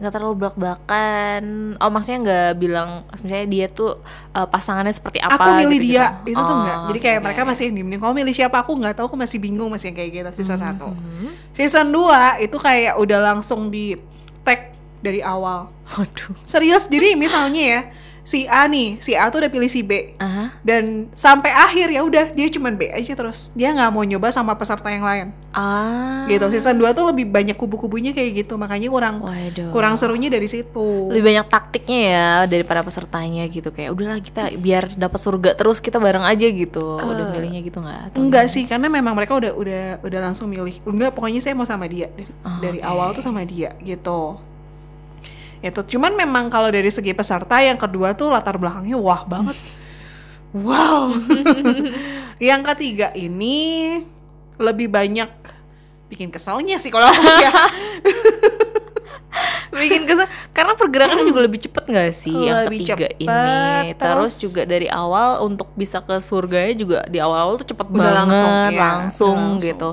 nggak 0.00 0.17
terlalu 0.17 0.35
belak 0.35 0.56
belakan 0.56 1.44
oh 1.76 1.93
maksudnya 1.93 2.19
nggak 2.25 2.50
bilang 2.56 3.05
misalnya 3.12 3.44
dia 3.44 3.67
tuh 3.69 4.00
eh, 4.32 4.49
pasangannya 4.49 4.97
seperti 4.97 5.20
apa 5.20 5.37
aku 5.37 5.61
milih 5.61 5.76
gitu-gitu. 5.76 6.00
dia. 6.00 6.25
Itu 6.25 6.41
tuh 6.41 6.49
Oh, 6.49 6.56
enggak 6.56 6.76
jadi 6.88 6.99
kayak 7.00 7.19
oke. 7.20 7.25
mereka 7.29 7.41
masih 7.44 7.62
yang 7.69 7.75
diem 7.76 8.00
kamu 8.00 8.14
milih 8.17 8.32
siapa 8.32 8.56
aku 8.61 8.73
nggak 8.81 8.94
tahu 8.97 9.12
aku 9.12 9.19
masih 9.20 9.37
bingung 9.37 9.69
masih 9.69 9.93
yang 9.93 9.97
kayak 10.00 10.11
gitu. 10.17 10.31
Season 10.41 10.56
satu. 10.56 10.88
Mhm. 10.88 11.29
season 11.52 11.93
2 11.93 12.41
itu 12.41 12.56
kayak 12.56 12.97
udah 12.97 13.19
langsung 13.20 13.69
di 13.69 13.93
tag 14.41 14.73
dari 15.05 15.20
awal. 15.20 15.69
Waduh. 15.93 16.32
Serius? 16.41 16.88
Jadi 16.88 17.12
misalnya 17.20 17.61
ya 17.61 17.81
si 18.31 18.47
A 18.47 18.62
nih 18.65 19.03
si 19.03 19.19
A 19.19 19.27
tuh 19.27 19.43
udah 19.43 19.50
pilih 19.50 19.67
si 19.67 19.82
B. 19.82 20.15
Aha. 20.23 20.55
dan 20.62 21.11
sampai 21.19 21.50
akhir 21.50 21.91
ya 21.91 22.06
udah 22.06 22.31
dia 22.31 22.47
cuman 22.47 22.79
B 22.79 22.87
aja 22.87 23.19
terus. 23.19 23.50
Dia 23.53 23.75
nggak 23.75 23.91
mau 23.91 24.06
nyoba 24.06 24.31
sama 24.31 24.54
peserta 24.54 24.87
yang 24.87 25.02
lain. 25.02 25.35
Ah. 25.50 26.31
Gitu 26.31 26.47
season 26.47 26.78
2 26.78 26.95
tuh 26.95 27.11
lebih 27.11 27.26
banyak 27.26 27.59
kubu-kubunya 27.59 28.14
kayak 28.14 28.47
gitu. 28.47 28.54
Makanya 28.54 28.87
kurang 28.87 29.16
waduh. 29.19 29.75
kurang 29.75 29.99
serunya 29.99 30.31
dari 30.31 30.47
situ. 30.47 31.11
Lebih 31.11 31.26
banyak 31.26 31.47
taktiknya 31.50 31.99
ya 32.07 32.28
daripada 32.47 32.87
pesertanya 32.87 33.43
gitu. 33.50 33.75
Kayak 33.75 33.90
udahlah 33.99 34.23
kita 34.23 34.54
biar 34.54 34.95
dapat 34.95 35.19
surga 35.19 35.50
terus 35.59 35.83
kita 35.83 35.99
bareng 35.99 36.23
aja 36.23 36.47
gitu. 36.47 37.02
Udah 37.02 37.35
milihnya 37.35 37.66
gitu 37.66 37.83
nggak? 37.83 38.14
Atau 38.14 38.23
enggak 38.23 38.47
sih 38.47 38.62
karena 38.64 38.87
memang 38.87 39.19
mereka 39.19 39.35
udah 39.35 39.50
udah 39.59 39.83
udah 40.07 40.21
langsung 40.23 40.47
milih. 40.47 40.78
Enggak 40.87 41.19
pokoknya 41.19 41.43
saya 41.43 41.59
mau 41.59 41.66
sama 41.66 41.90
dia. 41.90 42.07
Dari, 42.14 42.31
Oh, 42.40 42.61
dari 42.62 42.78
awal 42.81 43.11
tuh 43.11 43.21
sama 43.21 43.43
dia 43.43 43.75
gitu 43.83 44.38
itu 45.61 45.81
cuman 45.95 46.12
memang 46.14 46.49
kalau 46.49 46.69
dari 46.69 46.88
segi 46.88 47.12
peserta 47.12 47.61
yang 47.61 47.76
kedua 47.76 48.12
tuh 48.12 48.29
latar 48.29 48.57
belakangnya 48.57 48.97
wah 48.97 49.25
banget. 49.25 49.57
Wow. 50.50 51.14
Yang 52.43 52.75
ketiga 52.75 53.14
ini 53.14 54.02
lebih 54.59 54.90
banyak 54.90 55.31
bikin 56.11 56.26
keselnya 56.26 56.75
sih 56.75 56.90
kalau 56.90 57.07
aku 57.07 57.23
ya. 57.38 57.55
Bikin 59.71 60.02
kesel. 60.02 60.26
Karena 60.50 60.75
pergerakannya 60.75 61.23
juga 61.23 61.47
lebih 61.47 61.62
cepet 61.62 61.87
nggak 61.87 62.11
sih 62.11 62.35
yang 62.35 62.67
Lebih 62.67 62.83
ketiga 62.83 63.07
cepet, 63.07 63.23
ini 63.23 63.95
terus, 63.95 64.35
terus- 64.35 64.43
juga 64.43 64.62
dari 64.67 64.90
awal 64.90 65.47
untuk 65.47 65.71
bisa 65.79 66.02
ke 66.02 66.19
surganya 66.19 66.75
juga 66.75 66.99
di 67.07 67.23
awal-awal 67.23 67.55
tuh 67.62 67.71
cepet 67.71 67.87
Udah 67.87 67.95
banget 67.95 68.14
langsung, 68.19 68.50
langsung, 68.50 68.50
iya, 68.50 68.75
udah 68.75 68.90
langsung. 68.99 69.38
gitu. 69.62 69.90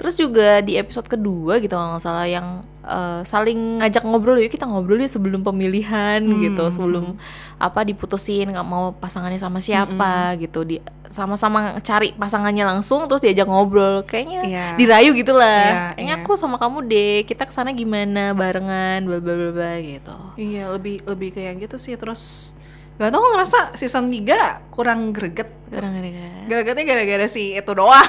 Terus 0.00 0.14
juga 0.16 0.48
di 0.64 0.72
episode 0.80 1.04
kedua 1.04 1.60
gitu 1.60 1.76
kalau 1.76 1.94
nggak 1.94 2.02
salah 2.02 2.24
yang 2.24 2.64
eh, 2.88 3.20
saling 3.22 3.78
ngajak 3.78 4.02
ngobrol 4.02 4.36
yuk 4.36 4.48
kita 4.48 4.64
ngobrol 4.64 4.96
yuk 4.96 5.06
sebelum 5.06 5.40
pemilihan 5.42 6.18
Hmm. 6.18 6.40
gitu. 6.40 6.64
sebelum 6.68 7.20
apa 7.58 7.82
diputusin 7.82 8.48
nggak 8.48 8.64
mau 8.64 8.90
pasangannya 8.92 9.36
sama 9.36 9.58
siapa 9.58 10.34
gitu. 10.36 10.62
Di 10.62 10.80
sama-sama 11.08 11.80
cari 11.80 12.12
pasangannya 12.12 12.64
langsung 12.64 13.04
terus 13.04 13.20
diajak 13.20 13.44
ngobrol. 13.44 14.02
Kayaknya 14.02 14.40
Iya. 14.42 14.64
dirayu 14.74 15.10
gitu 15.12 15.32
lah 15.32 15.64
Iya, 15.64 15.84
kayaknya 15.94 16.16
iya. 16.16 16.22
aku 16.22 16.32
sama 16.34 16.56
kamu 16.56 16.78
deh 16.84 17.14
kita 17.24 17.44
ke 17.44 17.52
sana 17.52 17.70
gimana 17.70 18.32
barengan 18.32 19.04
bla 19.04 19.18
bla 19.18 19.34
bla 19.34 19.50
bla 19.50 19.72
gitu. 19.78 20.16
Iya 20.34 20.68
lebih 20.70 21.04
lebih 21.04 21.30
kayak 21.32 21.64
gitu 21.64 21.76
sih. 21.76 21.94
Terus 21.94 22.54
Gak 22.98 23.14
tau 23.14 23.22
ngerasa 23.30 23.78
season 23.78 24.10
3 24.10 24.74
kurang 24.74 25.14
greget 25.14 25.46
Kadang-kadang. 25.68 26.48
Gregetnya 26.48 26.82
gara-gara 26.82 27.26
si 27.28 27.54
itu 27.54 27.72
doang 27.76 28.02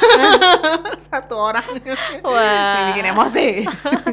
Satu 1.12 1.38
orang 1.38 1.68
Wah. 2.26 2.74
Yang 2.74 2.86
bikin 2.96 3.06
emosi 3.14 3.48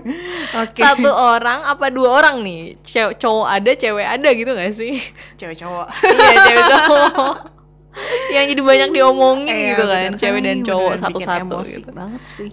Oke 0.60 0.82
Satu 0.82 1.08
orang 1.08 1.64
apa 1.64 1.88
dua 1.88 2.20
orang 2.20 2.44
nih? 2.44 2.76
Cew- 2.84 3.16
cowok 3.16 3.46
ada, 3.48 3.70
cewek 3.72 4.04
ada 4.04 4.28
gitu 4.36 4.50
gak 4.52 4.74
sih? 4.76 5.00
Cewek 5.40 5.56
cowok 5.56 5.86
iya, 6.04 6.34
cewek 6.44 6.64
cowok. 6.68 7.34
yang 8.28 8.44
jadi 8.46 8.60
banyak 8.60 8.90
diomongin 8.92 9.48
Iya, 9.48 9.68
gitu 9.72 9.84
kan 9.84 10.00
bener. 10.06 10.20
cewek 10.20 10.40
dan 10.40 10.58
cowok 10.60 10.94
satu-satu 10.98 11.56
gitu. 11.64 11.90
banget 11.90 12.22
sih. 12.24 12.50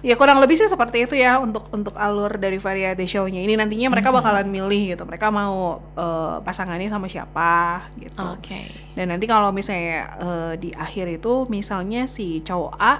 Ya 0.00 0.14
kurang 0.14 0.38
lebih 0.38 0.54
sih 0.54 0.66
seperti 0.66 1.02
itu 1.02 1.14
ya 1.14 1.36
untuk 1.36 1.66
untuk 1.68 1.98
alur 1.98 2.36
dari 2.36 2.56
variety 2.56 3.02
show-nya. 3.04 3.42
Ini 3.42 3.58
nantinya 3.58 3.90
mereka 3.90 4.08
Hmm. 4.08 4.22
bakalan 4.22 4.46
milih 4.46 4.94
gitu. 4.94 5.02
Mereka 5.02 5.26
mau 5.28 5.82
eh, 5.92 6.36
pasangannya 6.40 6.86
sama 6.86 7.10
siapa 7.10 7.82
gitu. 7.96 8.22
Oke. 8.22 8.70
Dan 8.94 9.10
nanti 9.10 9.26
kalau 9.26 9.50
misalnya 9.50 9.98
eh, 10.16 10.52
di 10.56 10.70
akhir 10.70 11.18
itu 11.18 11.48
misalnya 11.48 12.06
si 12.06 12.38
cowok 12.40 12.72
A 12.76 12.94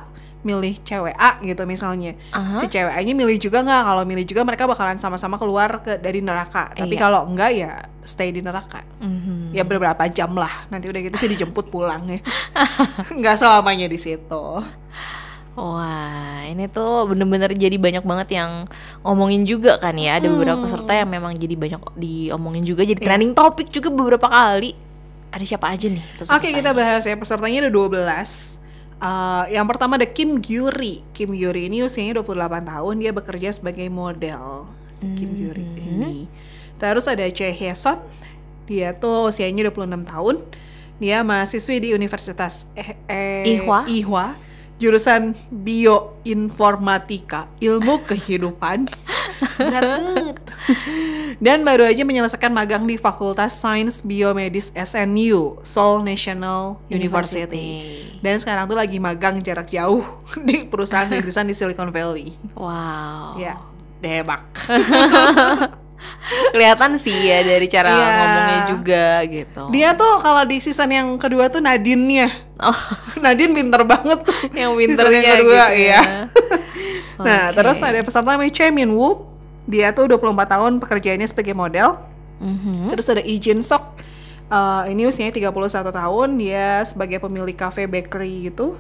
milih 0.47 0.79
cewek 0.81 1.11
A 1.13 1.43
gitu 1.43 1.67
misalnya 1.67 2.15
Aha. 2.31 2.55
si 2.55 2.67
cewek 2.67 2.89
A 2.89 3.01
nya 3.01 3.11
milih 3.13 3.35
juga 3.37 3.61
nggak 3.61 3.83
kalau 3.83 4.03
milih 4.03 4.23
juga 4.23 4.41
mereka 4.41 4.65
bakalan 4.65 4.95
sama-sama 4.97 5.35
keluar 5.35 5.83
ke 5.83 5.99
dari 5.99 6.23
neraka 6.23 6.71
tapi 6.71 6.95
Iya. 6.95 7.03
kalau 7.03 7.27
enggak 7.27 7.51
ya 7.51 7.73
stay 8.01 8.31
di 8.31 8.39
neraka 8.39 8.87
Mhm. 8.99 9.51
ya 9.51 9.61
beberapa 9.61 10.07
jam 10.07 10.31
lah 10.33 10.71
nanti 10.71 10.87
udah 10.87 11.01
gitu 11.03 11.17
sih 11.17 11.27
dijemput 11.27 11.67
pulang 11.67 12.07
ya 12.07 12.23
nggak 13.19 13.35
selamanya 13.35 13.85
di 13.85 13.99
situ 13.99 14.63
Wah, 15.55 16.45
ini 16.45 16.69
tuh 16.69 17.09
bener-bener 17.09 17.49
jadi 17.51 17.73
banyak 17.75 18.05
banget 18.05 18.29
yang 18.37 18.69
ngomongin 19.01 19.49
juga 19.49 19.81
kan 19.81 19.97
ya. 19.97 20.21
Ada 20.21 20.29
beberapa 20.29 20.61
Hmm. 20.61 20.69
peserta 20.69 20.93
yang 20.93 21.09
memang 21.09 21.33
jadi 21.33 21.57
banyak 21.57 21.81
diomongin 21.97 22.61
juga, 22.61 22.85
jadi 22.85 22.93
Iya. 22.93 23.07
trending 23.09 23.33
topik 23.33 23.73
juga 23.73 23.89
beberapa 23.89 24.29
kali. 24.29 24.77
Ada 25.33 25.45
siapa 25.47 25.73
aja 25.73 25.89
nih? 25.89 26.05
Oke 26.29 26.53
kita 26.53 26.77
bahas 26.77 27.03
ya 27.03 27.17
pesertanya 27.17 27.65
ada 27.65 27.73
12 27.73 28.61
Eh, 28.97 29.45
yang 29.53 29.69
pertama 29.69 30.01
ada 30.01 30.09
Kim 30.09 30.41
Gyuri 30.41 31.05
Kim 31.13 31.37
Gyuri 31.37 31.69
ini 31.69 31.85
usianya 31.85 32.25
28 32.25 32.65
tahun 32.65 32.95
Dia 32.97 33.13
bekerja 33.13 33.53
sebagai 33.53 33.85
model 33.93 34.73
Kim 35.21 35.37
Gyuri 35.37 35.61
Hmm. 35.61 36.01
ini 36.01 36.25
Terus 36.81 37.05
ada 37.05 37.29
Choi 37.29 37.53
Hyeson 37.53 38.01
Dia 38.65 38.97
tuh 38.97 39.29
usianya 39.29 39.69
26 39.69 40.01
tahun 40.09 40.41
Dia 40.97 41.21
mahasiswi 41.21 41.77
di 41.77 41.89
Universitas 41.93 42.73
eh, 42.73 42.97
eh, 43.05 43.61
Ihwa. 43.61 43.85
Ihwa 43.85 44.27
Jurusan 44.81 45.37
Bioinformatika 45.53 47.53
Ilmu 47.61 48.01
Kehidupan 48.09 48.89
Berat. 49.61 50.41
Dan 51.37 51.65
baru 51.65 51.85
aja 51.85 52.01
menyelesaikan 52.01 52.49
magang 52.49 52.89
di 52.89 52.97
Fakultas 52.97 53.61
Sains 53.61 54.01
Biomedis 54.01 54.73
SNU 54.73 55.61
Seoul 55.61 56.01
National 56.01 56.81
University. 56.89 58.06
Dan 58.19 58.37
sekarang 58.37 58.65
tuh 58.65 58.75
lagi 58.75 58.97
magang 58.97 59.39
jarak 59.41 59.67
jauh 59.67 60.03
di 60.47 60.65
perusahaan 60.65 61.07
rintisan 61.07 61.45
di 61.45 61.53
Silicon 61.53 61.91
Valley. 61.91 62.33
Wow. 62.53 63.37
Ya, 63.37 63.57
debak. 63.99 64.43
Kelihatan 66.53 66.95
sih 66.99 67.15
ya 67.15 67.43
dari 67.43 67.67
cara 67.67 67.89
Iya. 67.91 68.07
ngomongnya 68.13 68.61
juga 68.69 69.07
gitu. 69.27 69.63
Dia 69.71 69.91
tuh 69.95 70.21
kalau 70.21 70.43
di 70.45 70.59
season 70.59 70.91
yang 70.91 71.09
kedua 71.17 71.49
tuh 71.49 71.59
Nadine-nya. 71.59 72.31
Oh, 72.59 72.79
Nadine 73.25 73.53
pinter 73.53 73.83
banget 73.83 74.23
tuh. 74.23 74.39
yang 74.55 74.75
Season 74.77 75.03
winternya 75.03 75.21
yang 75.21 75.37
kedua, 75.41 75.65
gitu 75.71 75.81
iya. 75.83 76.01
ya. 76.01 76.03
Nah, 77.17 77.43
terus 77.51 77.81
ada 77.81 77.99
peserta 78.05 78.29
namanya 78.29 78.53
Choi 78.53 78.71
Min 78.71 78.93
Woo. 78.93 79.25
Dia 79.67 79.91
tuh 79.91 80.07
24 80.07 80.47
tahun 80.47 80.73
pekerjaannya 80.79 81.27
sebagai 81.27 81.57
model. 81.57 81.99
Mhm. 82.39 82.93
Terus 82.93 83.07
ada 83.09 83.23
Lee 83.25 83.41
Jin 83.41 83.65
Sok. 83.65 83.83
Eh, 84.47 84.95
ini 84.95 85.03
usianya 85.05 85.35
31 85.35 85.91
tahun, 85.91 86.29
dia 86.39 86.87
sebagai 86.87 87.19
pemilik 87.19 87.53
cafe 87.53 87.91
bakery 87.91 88.47
gitu. 88.47 88.79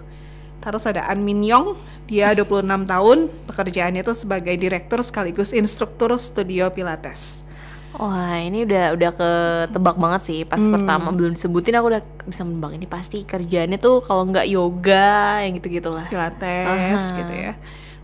Terus 0.62 0.86
ada 0.86 1.06
An 1.06 1.22
Min 1.22 1.42
Yong, 1.42 1.74
dia 2.06 2.30
26 2.38 2.86
tahun, 2.86 3.18
pekerjaannya 3.50 4.02
itu 4.02 4.14
sebagai 4.14 4.54
direktur 4.54 5.02
sekaligus 5.02 5.50
instruktur 5.50 6.14
studio 6.16 6.70
pilates. 6.70 7.50
Wah 7.96 8.36
ini 8.36 8.68
udah 8.68 8.92
udah 8.92 9.10
ketebak 9.16 9.96
banget 9.96 10.20
sih 10.22 10.44
pas 10.44 10.60
Hmm. 10.60 10.68
pertama 10.68 11.08
belum 11.16 11.32
disebutin 11.32 11.80
aku 11.80 11.86
udah 11.96 12.02
bisa 12.28 12.44
menebak 12.44 12.76
ini 12.76 12.84
pasti 12.84 13.24
kerjaannya 13.24 13.80
tuh 13.80 14.04
kalau 14.04 14.28
nggak 14.28 14.44
yoga 14.46 15.40
yang 15.40 15.56
gitu 15.56 15.80
gitulah. 15.80 16.04
Pilates 16.04 17.02
Aha. 17.08 17.16
gitu 17.16 17.32
ya. 17.32 17.52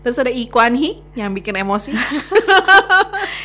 Terus 0.01 0.17
ada 0.17 0.33
Kwan 0.49 0.73
Hee 0.73 0.97
yang 1.13 1.29
bikin 1.31 1.55
emosi. 1.55 1.93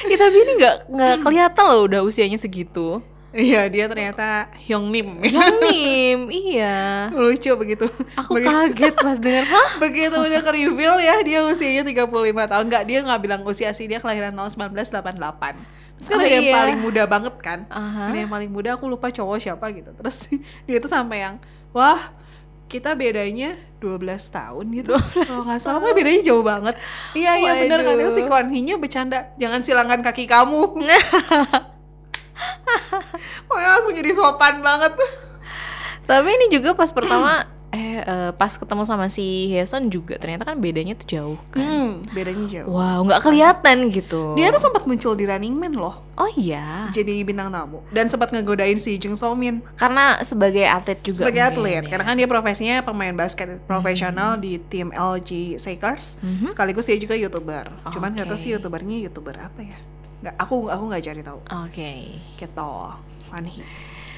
Ya 0.09 0.17
tapi 0.17 0.37
ini 0.41 0.53
nggak 0.57 0.77
nggak 0.89 1.17
kelihatan 1.21 1.65
loh 1.69 1.81
udah 1.85 2.01
usianya 2.01 2.41
segitu. 2.41 3.05
Iya, 3.28 3.68
dia 3.68 3.85
ternyata 3.87 4.49
Hyung 4.56 4.88
Nim. 4.88 5.20
Yang 5.20 5.52
nim, 5.61 6.20
iya. 6.30 7.12
Lucu 7.12 7.52
begitu. 7.54 7.85
Aku 8.16 8.35
Begi- 8.35 8.49
kaget 8.49 8.94
pas 8.97 9.16
denger 9.16 9.44
hah 9.44 9.70
Begitu 9.78 10.16
udah 10.16 10.40
ke 10.40 10.50
reveal 10.50 10.97
ya, 10.99 11.20
dia 11.20 11.44
usianya 11.44 11.85
35 11.85 12.08
tahun. 12.47 12.64
Enggak, 12.64 12.82
dia 12.85 12.99
nggak 13.00 13.20
bilang 13.20 13.40
usia 13.44 13.70
sih, 13.70 13.85
dia 13.85 14.00
kelahiran 14.00 14.32
tahun 14.32 14.73
1988. 14.73 15.61
Terus 15.99 16.08
kan 16.08 16.16
Oh, 16.16 16.23
ada 16.23 16.30
yang 16.30 16.47
iya. 16.47 16.54
paling 16.56 16.78
muda 16.78 17.02
banget 17.04 17.35
kan. 17.38 17.58
Ada 17.68 18.16
yang 18.16 18.30
paling 18.30 18.49
muda, 18.49 18.70
aku 18.75 18.88
lupa 18.88 19.11
cowok 19.11 19.37
siapa 19.37 19.66
gitu. 19.70 19.92
Terus 19.92 20.16
dia 20.66 20.78
tuh 20.78 20.88
sampai 20.88 21.20
yang, 21.20 21.37
wah 21.70 22.16
kita 22.64 22.92
bedanya 22.92 23.56
12 23.76 24.00
tahun 24.30 24.64
gitu. 24.73 24.97
Kalau 24.97 25.42
nggak 25.42 25.56
salah, 25.58 25.80
mah 25.80 25.92
bedanya 25.92 26.20
jauh 26.23 26.40
banget. 26.40 26.80
Iya, 27.12 27.32
iya 27.37 27.52
bener 27.58 27.80
kan. 27.82 27.92
Itu 27.94 28.11
si 28.11 28.23
Kwon 28.23 28.49
Hee-nya 28.49 28.76
bercanda, 28.76 29.37
jangan 29.37 29.61
silangkan 29.61 30.00
kaki 30.00 30.25
kamu. 30.25 30.64
Pokoknya 33.47 33.71
langsung 33.71 33.95
jadi 33.95 34.11
sopan 34.12 34.61
banget. 34.61 34.92
Tapi 36.04 36.28
ini 36.30 36.47
juga 36.49 36.73
pas 36.73 36.88
pertama 36.88 37.45
eh 37.68 38.00
eh, 38.00 38.30
pas 38.33 38.49
ketemu 38.49 38.80
sama 38.83 39.12
si 39.12 39.52
Heson 39.52 39.92
juga 39.92 40.16
ternyata 40.16 40.40
kan 40.42 40.57
bedanya 40.57 40.97
tuh 40.97 41.04
jauh 41.07 41.38
kan. 41.50 41.61
Hmm, 41.61 41.92
bedanya 42.11 42.49
jauh. 42.49 42.73
Wow, 42.73 43.04
nggak 43.04 43.21
kelihatan 43.21 43.92
gitu. 43.92 44.33
Dia 44.33 44.49
tuh 44.49 44.62
sempat 44.62 44.88
muncul 44.88 45.12
di 45.12 45.28
Running 45.28 45.52
Man 45.52 45.76
loh. 45.76 46.09
Oh 46.18 46.26
iya. 46.35 46.90
jadi 46.90 47.23
bintang 47.23 47.47
tamu 47.47 47.78
dan 47.95 48.11
sempat 48.11 48.35
ngegodain 48.35 48.75
si 48.76 48.99
Jung 48.99 49.14
So 49.14 49.38
Min 49.38 49.62
Karena 49.78 50.18
sebagai 50.26 50.66
atlet 50.66 50.99
juga 50.99 51.23
sebagai 51.23 51.47
atlet 51.47 51.78
ya. 51.78 51.87
karena 51.87 52.02
kan 52.02 52.18
dia 52.18 52.26
profesinya 52.26 52.83
pemain 52.83 53.14
basket 53.14 53.62
profesional 53.71 54.35
di 54.35 54.59
tim 54.59 54.90
LG 54.90 55.54
Lakers 55.54 56.18
Mhm. 56.18 56.50
sekaligus 56.50 56.90
dia 56.90 56.99
juga 56.99 57.14
youtuber 57.14 57.71
cuman 57.87 58.11
nggak 58.11 58.26
tahu 58.26 58.35
Oke. 58.35 58.42
sih 58.42 58.50
youtubernya 58.50 58.99
youtuber 58.99 59.38
apa 59.38 59.62
ya 59.62 59.78
nggak 60.19 60.35
aku 60.37 60.67
aku 60.67 60.85
nggak 60.87 61.05
cari 61.05 61.23
tahu 61.23 61.41
Oke. 61.63 61.91
gitu 62.35 62.73
Fanny 63.25 63.63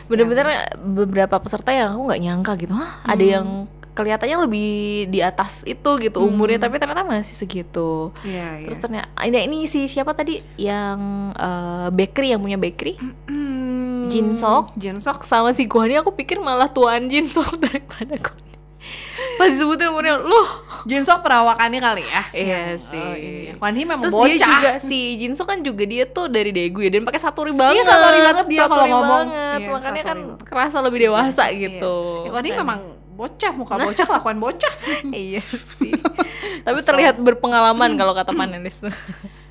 Bener-bener 0.07 0.51
beberapa 0.77 1.39
peserta 1.39 1.71
yang 1.71 1.95
aku 1.95 2.11
nggak 2.11 2.19
nyangka 2.21 2.53
gitu. 2.59 2.75
Hah, 2.75 2.99
ada 3.05 3.23
Hmm. 3.23 3.31
yang 3.31 3.47
kelihatannya 3.91 4.39
lebih 4.43 4.71
di 5.07 5.21
atas 5.21 5.63
itu 5.63 5.87
gitu 5.99 6.19
umurnya 6.21 6.57
tapi 6.59 6.79
ternyata 6.79 7.03
masih 7.03 7.37
segitu. 7.37 8.11
iya 8.23 8.59
iya 8.59 8.67
Terus 8.67 8.79
ternyata 8.81 9.07
ini 9.23 9.39
ini 9.45 9.59
si 9.65 9.87
siapa 9.87 10.11
tadi 10.11 10.43
yang 10.57 10.99
eh, 11.31 11.89
bakery 11.91 12.33
yang 12.33 12.41
punya 12.41 12.57
bakery 12.57 12.99
Hmm, 13.27 14.09
Jin 14.09 14.33
Sok. 14.33 14.75
Jin 14.75 14.99
Sok 14.99 15.23
sama 15.23 15.53
si 15.53 15.67
Guani 15.67 15.95
aku 15.95 16.11
pikir 16.11 16.39
malah 16.39 16.67
tuan 16.67 17.07
Jin 17.07 17.27
Sok 17.27 17.59
daripada. 17.63 18.19
Pas 19.37 19.49
disebutin 19.49 19.89
umurnya 19.89 20.17
loh. 20.17 20.49
Jin 20.83 21.01
Sok 21.01 21.21
perawakannya 21.21 21.77
kali 21.79 22.03
ya 22.03 22.23
Iya 22.31 22.61
Yang, 22.73 22.81
sih. 22.87 22.97
oh, 22.99 23.15
ini 23.15 23.41
ya. 23.45 23.53
Kwan 23.55 23.73
Hee 23.73 23.85
memang 23.85 24.01
Terus 24.03 24.15
bocah 24.15 24.31
dia 24.31 24.41
juga 24.41 24.71
si 24.81 24.99
Jin 25.15 25.33
Sok 25.33 25.47
kan 25.47 25.59
juga 25.61 25.85
dia 25.85 26.05
tuh 26.05 26.27
dari 26.27 26.51
Daegu 26.51 26.81
ya 26.81 26.91
dan 26.91 27.03
pakai 27.03 27.19
saturi 27.19 27.53
banget. 27.53 27.77
Iya, 27.77 27.85
saturi 27.85 28.21
banget 28.23 28.47
dia 28.47 28.65
kalau 28.65 28.87
ngomong. 28.87 29.25
banget. 29.29 29.59
Iya, 29.59 29.69
Makanya 29.71 30.03
kan 30.03 30.19
saturi. 30.19 30.45
kerasa 30.45 30.77
lebih 30.81 30.99
Si 30.99 31.05
dewasa 31.05 31.45
Sok, 31.45 31.51
gitu. 31.55 31.97
iya. 32.17 32.25
Ya, 32.25 32.31
Kwan 32.31 32.45
Hee 32.45 32.57
memang 32.57 32.81
bocah 33.13 33.53
muka 33.53 33.75
bocah 33.77 34.07
kelakuan 34.11 34.39
bocah 34.39 34.73
iya 35.07 35.45
sih. 35.45 35.93
Tapi 36.65 36.77
Kesel. 36.79 36.89
terlihat 36.91 37.17
berpengalaman 37.19 37.93
kalau 37.95 38.13
kata 38.13 38.33
panelis. 38.33 38.81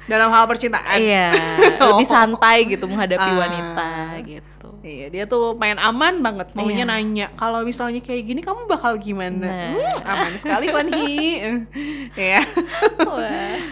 dalam 0.06 0.26
hal 0.28 0.44
percintaan 0.44 0.98
iya, 0.98 1.30
Oh. 1.80 1.94
lebih 1.94 2.02
santai 2.04 2.66
gitu 2.66 2.82
menghadapi 2.84 3.30
Ah. 3.30 3.38
wanita 3.40 3.90
gitu. 4.26 4.59
Iya, 4.80 5.12
dia 5.12 5.24
tuh 5.28 5.60
main 5.60 5.76
aman 5.76 6.24
banget. 6.24 6.56
Maunya 6.56 6.84
Iya. 6.84 6.92
nanya, 6.92 7.28
kalau 7.36 7.62
misalnya 7.62 8.00
kayak 8.00 8.24
gini 8.24 8.40
kamu 8.40 8.64
bakal 8.66 8.96
gimana? 8.96 9.44
Nah. 9.44 9.72
Hmm, 9.76 10.08
aman 10.08 10.34
sekali 10.40 10.72
Kwan 10.72 10.88
Hee. 10.88 11.68
Iya. 12.16 12.42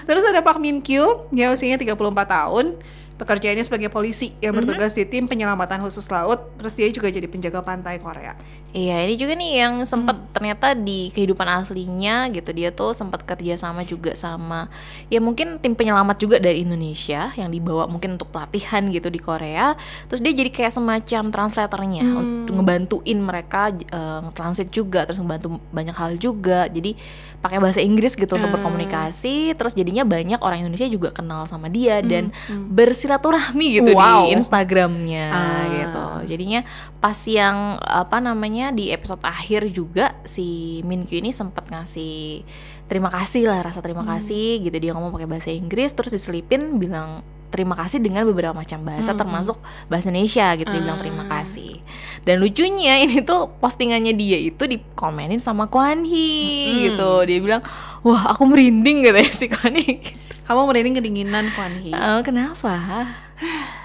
Terus 0.03 0.23
ada 0.27 0.43
Pak 0.43 0.57
Min 0.59 0.79
Kyu, 0.79 1.27
dia 1.31 1.51
usianya 1.51 1.79
34 1.79 1.95
tahun. 2.27 2.75
Pekerjaannya 3.17 3.65
sebagai 3.65 3.89
polisi 3.89 4.37
yang 4.37 4.53
bertugas 4.53 4.93
di 4.93 5.01
tim 5.01 5.25
penyelamatan 5.25 5.81
khusus 5.81 6.05
laut. 6.07 6.53
Terus 6.61 6.73
dia 6.77 6.85
juga 6.93 7.09
jadi 7.09 7.25
penjaga 7.25 7.65
pantai 7.65 7.97
Korea. 7.97 8.37
Iya, 8.75 8.99
ini 9.07 9.15
juga 9.15 9.33
nih 9.33 9.51
yang 9.63 9.73
sempat 9.87 10.19
Hmm. 10.19 10.27
ternyata 10.35 10.75
di 10.75 11.07
kehidupan 11.09 11.47
aslinya 11.47 12.27
gitu 12.29 12.51
dia 12.51 12.69
tuh 12.69 12.91
sempat 12.91 13.23
kerja 13.23 13.55
sama 13.55 13.81
juga 13.81 14.11
sama 14.13 14.67
ya 15.07 15.23
mungkin 15.23 15.57
tim 15.57 15.71
penyelamat 15.73 16.19
juga 16.19 16.35
dari 16.37 16.61
Indonesia 16.61 17.31
yang 17.39 17.47
dibawa 17.49 17.87
mungkin 17.87 18.19
untuk 18.19 18.27
pelatihan 18.29 18.85
gitu 18.91 19.07
di 19.07 19.17
Korea. 19.17 19.73
Terus 20.11 20.19
dia 20.19 20.35
jadi 20.35 20.51
kayak 20.51 20.73
semacam 20.75 21.23
translatornya 21.31 22.03
Hmm. 22.05 22.19
untuk 22.19 22.53
ngebantuin 22.59 23.19
mereka 23.23 23.71
eh, 23.71 24.21
transit 24.35 24.67
juga 24.69 25.07
terus 25.07 25.23
ngebantu 25.23 25.63
banyak 25.71 25.95
hal 25.95 26.19
juga. 26.19 26.67
Jadi 26.67 26.93
pakai 27.37 27.61
bahasa 27.61 27.79
Inggris 27.79 28.13
gitu 28.13 28.33
untuk 28.33 28.49
Ah. 28.49 28.55
berkomunikasi. 28.57 29.53
Terus 29.53 29.71
jadinya 29.71 30.01
banyak 30.01 30.41
orang 30.41 30.65
Indonesia 30.65 30.85
juga 30.85 31.09
kenal 31.09 31.45
sama 31.45 31.69
dia 31.69 32.01
dan 32.01 32.33
hmm. 32.33 32.73
bersilaturahmi 32.73 33.67
gitu 33.77 33.91
Wow. 33.93 34.25
di 34.27 34.35
Instagramnya 34.35 35.25
Ah. 35.29 35.63
gitu. 35.69 36.05
Jadinya 36.27 36.65
pas 36.97 37.17
yang 37.23 37.77
apa 37.79 38.17
namanya 38.17 38.73
di 38.73 38.89
episode 38.89 39.21
akhir 39.21 39.69
juga 39.69 40.17
si 40.23 40.81
Min 40.83 41.05
Kyu 41.05 41.21
ini 41.21 41.29
sempat 41.29 41.69
ngasih 41.69 42.41
terima 42.87 43.07
kasih 43.07 43.45
lah 43.45 43.61
rasa 43.61 43.79
terima 43.79 44.01
Hmm. 44.01 44.15
kasih 44.15 44.63
gitu 44.63 44.77
dia 44.79 44.91
ngomong 44.95 45.11
pakai 45.11 45.27
bahasa 45.27 45.51
Inggris 45.51 45.91
terus 45.91 46.09
diselipin 46.09 46.79
bilang 46.79 47.21
terima 47.47 47.75
kasih 47.75 48.03
dengan 48.03 48.27
beberapa 48.27 48.51
macam 48.55 48.83
bahasa 48.83 49.15
termasuk 49.15 49.57
bahasa 49.87 50.11
Indonesia 50.11 50.53
gitu 50.59 50.69
dia 50.71 50.81
bilang 50.83 50.99
terima 50.99 51.23
kasih. 51.27 51.79
Dan 52.23 52.43
lucunya 52.43 52.99
ini 53.03 53.23
tuh 53.23 53.51
postingannya 53.59 54.13
dia 54.15 54.39
itu 54.39 54.63
dikomenin 54.63 55.39
sama 55.39 55.67
Kwan 55.67 56.03
Hee 56.03 56.91
gitu. 56.91 57.23
Dia 57.27 57.39
bilang 57.39 57.61
wah 58.03 58.33
aku 58.35 58.47
merinding 58.47 59.03
gitu 59.03 59.17
ya 59.17 59.31
si 59.31 59.45
Kwan 59.51 59.75
Hee. 59.75 60.01
Kamu 60.47 60.63
merinding 60.67 60.95
kedinginan 60.95 61.51
Kwan 61.55 61.75
Hee. 61.79 61.91
Eh, 61.91 62.21
kenapa 62.23 63.26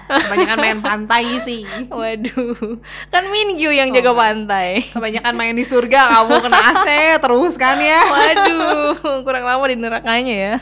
Kebanyakan 0.03 0.57
main 0.59 0.79
pantai 0.81 1.39
sih. 1.41 1.63
waduh 1.89 2.81
kan 3.13 3.23
Mingyu 3.29 3.69
yang 3.71 3.93
jaga 3.93 4.11
pantai 4.11 4.83
Kebanyakan 4.91 5.33
main 5.37 5.55
di 5.55 5.65
surga 5.65 6.09
kamu 6.09 6.35
kena 6.43 6.59
AC 6.73 6.87
terus 7.21 7.53
kan 7.55 7.77
ya. 7.77 8.01
Waduh, 8.09 9.23
kurang 9.25 9.45
lama 9.45 9.63
di 9.69 9.77
nerakanya 9.77 10.35
ya. 10.35 10.55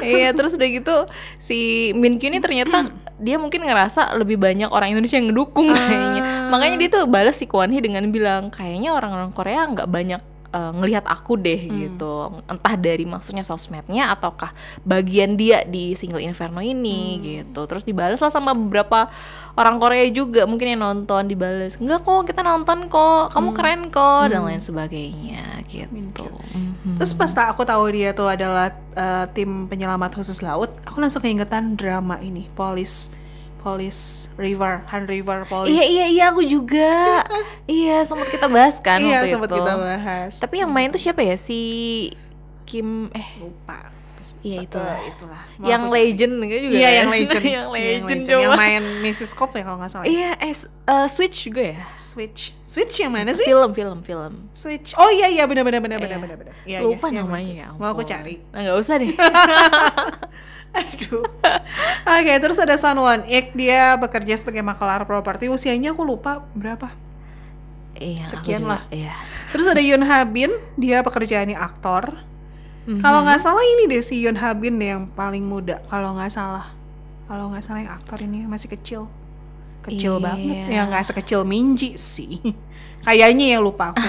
iya, 0.00 0.32
terus 0.32 0.56
udah 0.56 0.68
gitu 0.72 0.96
si 1.36 1.90
Min 1.92 2.16
Kyu 2.16 2.32
ini 2.32 2.40
ternyata 2.40 2.88
dia 3.20 3.36
mungkin 3.36 3.60
ngerasa 3.68 4.16
lebih 4.16 4.40
banyak 4.40 4.72
orang 4.72 4.96
Indonesia 4.96 5.20
yang 5.20 5.28
ngedukung 5.28 5.68
kayaknya. 5.76 6.48
Makanya 6.48 6.76
dia 6.80 6.88
tuh 6.88 7.04
balas 7.04 7.36
si 7.36 7.44
Kwon 7.44 7.70
Hee 7.70 7.84
dengan 7.84 8.08
bilang 8.08 8.48
kayaknya 8.48 8.96
orang-orang 8.96 9.30
Korea 9.36 9.68
nggak 9.68 9.88
banyak 9.92 10.20
eh, 10.50 10.72
ngelihat 10.74 11.06
aku 11.06 11.38
deh 11.38 11.58
gitu. 11.70 12.42
Entah 12.50 12.74
dari 12.76 13.06
maksudnya 13.06 13.46
sosmednya 13.46 14.10
ataukah 14.14 14.50
bagian 14.82 15.38
dia 15.38 15.62
di 15.66 15.94
single 15.94 16.22
Inferno 16.22 16.58
ini 16.58 17.18
gitu. 17.22 17.66
Terus 17.66 17.86
dibalas 17.86 18.18
lah 18.18 18.32
sama 18.32 18.54
beberapa 18.54 19.10
orang 19.54 19.78
Korea 19.78 20.06
juga 20.10 20.44
mungkin 20.44 20.74
yang 20.74 20.82
nonton 20.82 21.30
dibalas. 21.30 21.78
Enggak 21.78 22.02
kok, 22.02 22.26
kita 22.26 22.42
nonton 22.42 22.90
kok. 22.90 23.30
Kamu 23.30 23.50
keren 23.54 23.88
kok 23.88 24.30
dan 24.30 24.42
lain 24.46 24.62
sebagainya 24.62 25.62
gitu. 25.70 26.26
Mhm. 26.54 26.98
Terus 26.98 27.12
pas 27.14 27.30
aku 27.46 27.62
tahu 27.62 27.86
dia 27.94 28.10
tuh 28.10 28.26
adalah 28.26 28.74
eh, 28.96 29.26
tim 29.36 29.70
penyelamat 29.70 30.18
khusus 30.18 30.42
laut, 30.42 30.74
aku 30.82 30.98
langsung 30.98 31.22
keingetan 31.22 31.78
drama 31.78 32.18
ini, 32.18 32.50
Police 32.58 33.19
Police 33.60 34.32
River, 34.34 34.80
Han 34.88 35.04
River 35.04 35.44
Police. 35.44 35.70
Iya 35.70 35.84
iya 35.84 36.06
iya 36.08 36.24
aku 36.32 36.40
juga. 36.42 37.20
iya 37.68 38.00
sempat 38.02 38.28
kita 38.28 38.48
bahas 38.48 38.80
kan 38.80 38.96
Iya, 38.96 39.20
waktu 39.20 39.30
sempat 39.30 39.48
itu. 39.48 39.56
kita 39.60 39.74
bahas. 39.76 40.32
Tapi 40.36 40.54
yang 40.58 40.72
main 40.72 40.88
tuh 40.88 40.96
siapa 40.96 41.20
ya 41.20 41.36
si 41.36 41.60
Kim 42.64 43.12
eh 43.12 43.28
lupa. 43.36 43.92
Iya, 44.44 44.60
Eh, 44.60 44.64
itulah. 44.68 45.00
itulah. 45.02 45.42
Mau 45.56 45.64
yang 45.72 45.88
legend 45.88 46.44
gitu 46.44 46.68
juga. 46.68 46.76
Iya, 46.76 46.88
kan? 46.88 46.92
yang 46.92 47.08
legend. 47.10 47.44
yang 47.48 47.68
legend 47.72 48.20
Yang 48.22 48.42
coba. 48.44 48.56
main 48.56 48.82
Mrs. 49.00 49.32
Cop 49.32 49.50
ya 49.50 49.62
kalau 49.64 49.80
nggak 49.80 49.90
salah. 49.90 50.04
Iya 50.04 50.30
eh 50.36 50.52
eh, 50.86 51.06
Switch 51.08 51.48
juga 51.48 51.62
ya. 51.72 51.80
Switch. 51.96 52.52
Switch 52.62 53.00
yang 53.00 53.12
mana 53.12 53.32
sih? 53.32 53.44
Film 53.44 53.72
film 53.72 54.04
film. 54.04 54.52
Switch. 54.52 54.92
Oh 54.94 55.08
iya 55.08 55.24
iya 55.26 55.48
benar 55.48 55.64
benar 55.64 55.80
benar 55.80 55.96
benar 55.98 56.16
Iya. 56.16 56.20
benar 56.20 56.36
benar. 56.36 56.54
Iya, 56.64 56.78
Lupa 56.84 57.08
iya, 57.08 57.16
yang 57.16 57.26
namanya 57.26 57.54
ya. 57.56 57.68
Mau 57.74 57.88
aku 57.88 58.04
cari. 58.04 58.44
Nah 58.52 58.60
nggak 58.60 58.76
usah 58.76 58.94
deh. 58.96 59.12
Aduh. 60.70 61.26
Oke, 62.06 62.32
terus 62.38 62.58
ada 62.58 62.74
Sun 62.74 62.96
Won 62.96 63.26
Ik, 63.26 63.52
dia 63.52 63.94
bekerja 63.94 64.34
sebagai 64.34 64.62
makelar 64.62 65.02
properti. 65.02 65.46
Usianya 65.46 65.90
aku 65.90 66.02
lupa 66.02 66.46
berapa. 66.54 66.90
iya. 67.92 68.22
Sekian 68.24 68.62
juga, 68.62 68.70
lah. 68.78 68.82
Iya. 68.88 69.12
Terus 69.50 69.66
ada 69.66 69.82
Yoon 69.82 70.00
Ha 70.02 70.22
Bin, 70.24 70.48
dia 70.74 71.02
pekerjaannya 71.02 71.58
aktor. 71.58 72.22
Mhm. 72.86 73.02
Kalau 73.02 73.20
nggak 73.22 73.40
salah 73.40 73.60
ini 73.66 73.90
deh 73.90 74.00
si 74.00 74.22
Yoon 74.22 74.38
Ha 74.38 74.54
Bin 74.54 74.78
deh 74.78 74.94
yang 74.94 75.10
paling 75.10 75.42
muda. 75.42 75.82
Kalau 75.86 76.14
nggak 76.14 76.30
salah, 76.30 76.70
kalau 77.26 77.50
nggak 77.50 77.60
salah 77.60 77.80
yang 77.82 77.92
aktor 77.92 78.22
ini 78.22 78.46
masih 78.46 78.70
kecil, 78.70 79.10
kecil 79.82 80.16
Iya. 80.16 80.24
banget. 80.24 80.56
Ya 80.70 80.82
nggak 80.86 81.04
sekecil 81.04 81.42
Minji 81.44 81.98
sih. 81.98 82.40
Kayaknya 83.02 83.56
ya 83.56 83.58
lupa 83.58 83.90
aku. 83.92 84.00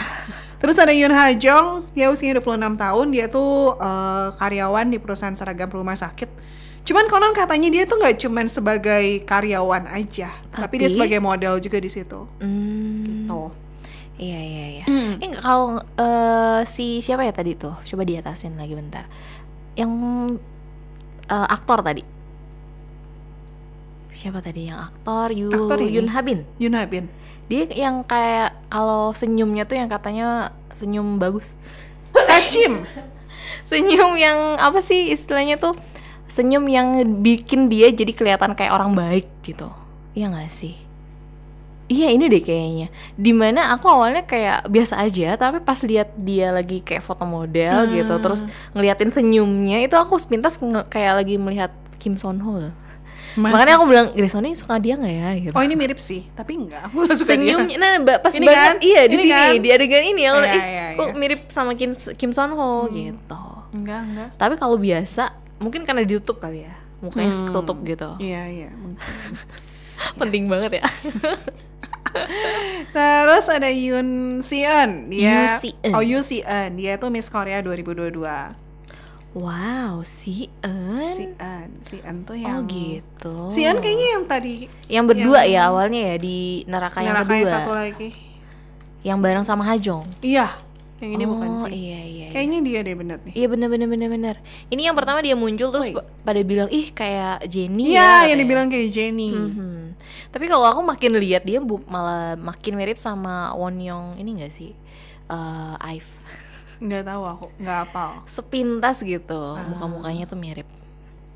Terus 0.62 0.78
ada 0.78 0.94
Yoon 0.94 1.10
Ha 1.10 1.34
Jong, 1.34 1.90
dia 1.98 2.14
usianya 2.14 2.38
26 2.38 2.78
tahun, 2.78 3.06
dia 3.10 3.26
tuh 3.26 3.76
eh, 3.82 4.28
karyawan 4.38 4.94
di 4.94 5.02
perusahaan 5.02 5.34
seragam 5.34 5.74
rumah 5.74 5.98
sakit. 5.98 6.30
Cuman 6.86 7.10
konon 7.10 7.34
katanya 7.34 7.70
dia 7.74 7.90
tuh 7.90 7.98
nggak 7.98 8.22
cuman 8.22 8.46
sebagai 8.46 9.26
karyawan 9.26 9.90
aja, 9.90 10.30
tapi, 10.54 10.82
dia 10.82 10.90
Tapi? 10.90 10.94
sebagai 10.98 11.20
model 11.22 11.58
juga 11.58 11.78
di 11.82 11.90
situ. 11.90 12.30
Hmm, 12.38 13.26
Tuh. 13.26 13.50
Iya 14.22 14.38
iya 14.38 14.66
iya. 14.70 14.86
Eh 15.18 15.28
nggak, 15.34 15.42
kalau 15.42 15.82
eh, 15.82 16.62
si 16.70 17.02
siapa 17.02 17.26
ya 17.26 17.34
tadi 17.34 17.58
tuh? 17.58 17.74
Coba 17.82 18.06
diatasin 18.06 18.54
lagi 18.54 18.78
bentar. 18.78 19.10
Yang 19.74 19.92
eh, 21.26 21.48
aktor 21.50 21.82
tadi. 21.82 22.06
Siapa 24.14 24.38
tadi 24.46 24.70
yang 24.70 24.78
aktor? 24.78 25.34
Yu, 25.34 25.50
Aktor 25.50 25.82
ini? 25.82 25.98
Yun 25.98 26.08
Habin. 26.14 26.46
Yoon 26.62 26.78
Ha 26.78 26.86
Bin. 26.86 27.10
Dia 27.52 27.68
yang 27.68 28.08
kayak 28.08 28.56
kalau 28.72 29.12
senyumnya 29.12 29.68
tuh 29.68 29.76
yang 29.76 29.92
katanya 29.92 30.56
senyum 30.72 31.20
bagus. 31.20 31.52
Kacim. 32.16 32.88
Senyum 33.68 34.16
yang 34.16 34.56
apa 34.56 34.80
sih 34.80 35.12
istilahnya 35.12 35.60
tuh? 35.60 35.76
Senyum 36.32 36.64
yang 36.72 37.04
bikin 37.20 37.68
dia 37.68 37.92
jadi 37.92 38.16
kelihatan 38.16 38.56
kayak 38.56 38.72
orang 38.72 38.96
baik 38.96 39.28
gitu. 39.44 39.68
Iya 40.16 40.32
nggak 40.32 40.48
sih? 40.48 40.80
Iya 41.92 42.16
ini 42.16 42.32
deh 42.32 42.40
kayaknya. 42.40 42.88
Di 43.20 43.36
mana 43.36 43.76
aku 43.76 43.92
awalnya 43.92 44.24
kayak 44.24 44.72
biasa 44.72 45.04
aja, 45.04 45.36
tapi 45.36 45.60
pas 45.60 45.76
lihat 45.84 46.16
dia 46.16 46.56
lagi 46.56 46.80
kayak 46.80 47.04
foto 47.04 47.28
model 47.28 47.92
gitu, 47.92 48.16
terus 48.24 48.48
ngeliatin 48.72 49.12
senyumnya 49.12 49.84
itu 49.84 50.00
aku 50.00 50.16
sepintas 50.16 50.56
kayak 50.88 51.20
lagi 51.20 51.36
melihat 51.36 51.76
Kim 52.00 52.16
Son 52.16 52.40
Ho. 52.48 52.72
Masa 53.40 53.54
Makanya 53.56 53.74
aku 53.80 53.86
bilang, 53.88 54.08
Grace 54.12 54.36
ini 54.36 54.52
suka 54.54 54.76
dia 54.76 54.94
nggak 54.96 55.14
ya? 55.14 55.30
Gitu. 55.40 55.54
Oh 55.56 55.64
ini 55.64 55.76
mirip 55.76 55.98
sih, 55.98 56.28
tapi 56.32 56.60
enggak. 56.60 56.84
Aku 56.92 57.06
gak 57.06 57.16
suka 57.16 57.32
Senyumnya, 57.34 57.78
dia. 57.80 57.80
nah 57.80 58.20
pas 58.20 58.34
Ini 58.34 58.44
banget, 58.44 58.60
kan? 58.60 58.76
iya 58.82 59.02
di 59.06 59.16
Ini 59.16 59.24
sini 59.24 59.32
kan? 59.32 59.52
di 59.58 59.70
adegan 59.72 60.04
ini 60.04 60.22
yang 60.22 60.36
Iya, 60.38 60.52
ih, 60.52 60.64
iya, 60.64 60.86
kok 61.00 61.08
iya. 61.08 61.16
mirip 61.16 61.42
sama 61.48 61.72
Kim 61.74 61.92
Kim 61.96 62.32
Son 62.32 62.52
Ho 62.52 62.88
gitu. 62.90 63.44
Enggak, 63.72 64.02
enggak. 64.04 64.30
Tapi 64.36 64.54
kalau 64.56 64.76
biasa, 64.76 65.32
mungkin 65.58 65.82
karena 65.82 66.04
ditutup 66.04 66.38
kali 66.38 66.68
ya, 66.68 66.76
mukanya 67.00 67.32
Hmm. 67.32 67.48
ketutup 67.48 67.78
gitu. 67.84 68.10
Iya, 68.20 68.42
iya. 68.48 68.70
mungkin. 68.72 69.00
Penting 70.20 70.44
banget 70.48 70.72
ya. 70.80 70.84
Terus 72.92 73.46
ada 73.48 73.70
Yoon 73.72 74.42
Si-eun. 74.42 75.08
Dia 75.08 75.24
Yoo 75.24 75.48
Si-eun. 75.58 75.94
Oh, 75.96 76.04
Yoo 76.04 76.20
Si-eun. 76.20 76.76
Dia 76.76 77.00
tuh 77.00 77.08
Miss 77.08 77.32
Korea 77.32 77.64
2022. 77.64 78.20
Wow, 79.32 80.04
si 80.04 80.52
En. 80.60 81.00
Si-eun. 81.00 81.80
Si-eun 81.80 82.28
tuh 82.28 82.36
Oh 82.36 82.38
yang 82.38 82.68
gitu. 82.68 83.48
Si-eun 83.48 83.80
kayaknya 83.80 84.08
yang 84.14 84.24
tadi 84.28 84.68
Yang 84.92 85.06
berdua 85.08 85.40
yang- 85.42 85.52
ya 85.56 85.62
awalnya 85.72 86.02
ya 86.04 86.16
di 86.20 86.38
neraka 86.68 87.00
yang 87.00 87.16
neraka 87.16 87.32
yang 87.32 87.40
kedua. 87.42 87.56
satu 87.56 87.72
lagi. 87.72 88.10
Yang 89.02 89.18
bareng 89.18 89.46
sama 89.48 89.64
Hajong. 89.64 90.04
Iya, 90.20 90.52
yang 91.00 91.12
ini 91.16 91.24
oh, 91.24 91.30
bukan 91.32 91.50
sih. 91.64 91.72
iya 91.72 91.80
iya. 91.80 92.00
iya. 92.04 92.28
Kayaknya 92.30 92.60
dia 92.62 92.80
deh 92.82 92.96
bener 92.96 93.18
nih. 93.24 93.34
Iya 93.34 93.48
bener 93.48 93.68
bener 93.68 93.88
bener 93.88 94.10
bener. 94.10 94.36
Ini 94.68 94.82
yang 94.88 94.96
pertama 94.96 95.20
dia 95.20 95.34
muncul 95.34 95.68
terus 95.70 95.88
pada 96.22 96.40
bilang 96.44 96.68
ih 96.68 96.92
kayak 96.92 97.44
Jenny 97.46 97.92
Iya, 97.92 98.28
ya. 98.28 98.36
yang 98.36 98.38
dibilang 98.38 98.68
kayak 98.68 98.88
Jenny. 98.88 99.32
Mhm. 99.32 99.96
Tapi 100.28 100.46
kalau 100.46 100.64
aku 100.66 100.80
makin 100.82 101.16
lihat 101.18 101.44
dia 101.44 101.60
bu 101.60 101.80
malah 101.86 102.36
makin 102.36 102.76
mirip 102.76 102.96
sama 102.96 103.52
Won 103.52 103.80
Young 103.80 104.16
ini 104.18 104.40
gak 104.40 104.52
sih? 104.52 104.76
Eh 105.28 105.76
Ive. 105.90 106.12
Nggak 106.82 107.04
tahu 107.06 107.24
aku, 107.24 107.46
nggak 107.62 107.78
apal. 107.86 108.12
Sepintas 108.26 109.06
gitu. 109.06 109.38
Ah. 109.38 109.62
Muka-mukanya 109.70 110.26
tuh 110.26 110.36
mirip. 110.36 110.66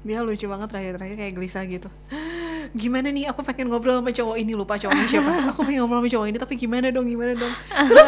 Dia 0.01 0.21
lucu 0.21 0.45
banget 0.45 0.69
terakhir-terakhir 0.69 1.15
kayak 1.15 1.33
gelisah 1.33 1.63
gitu. 1.65 1.89
Gimana 2.73 3.13
nih 3.13 3.29
aku 3.29 3.45
pengen 3.45 3.69
ngobrol 3.69 4.01
sama 4.01 4.09
cowok 4.09 4.35
ini 4.35 4.57
lupa 4.57 4.75
cowoknya 4.75 5.05
siapa. 5.05 5.53
Aku 5.53 5.61
pengen 5.61 5.85
ngobrol 5.85 6.01
sama 6.01 6.09
cowok 6.09 6.27
ini 6.27 6.37
tapi 6.37 6.53
gimana 6.57 6.89
dong 6.89 7.05
gimana 7.05 7.37
dong. 7.37 7.53
Terus 7.89 8.07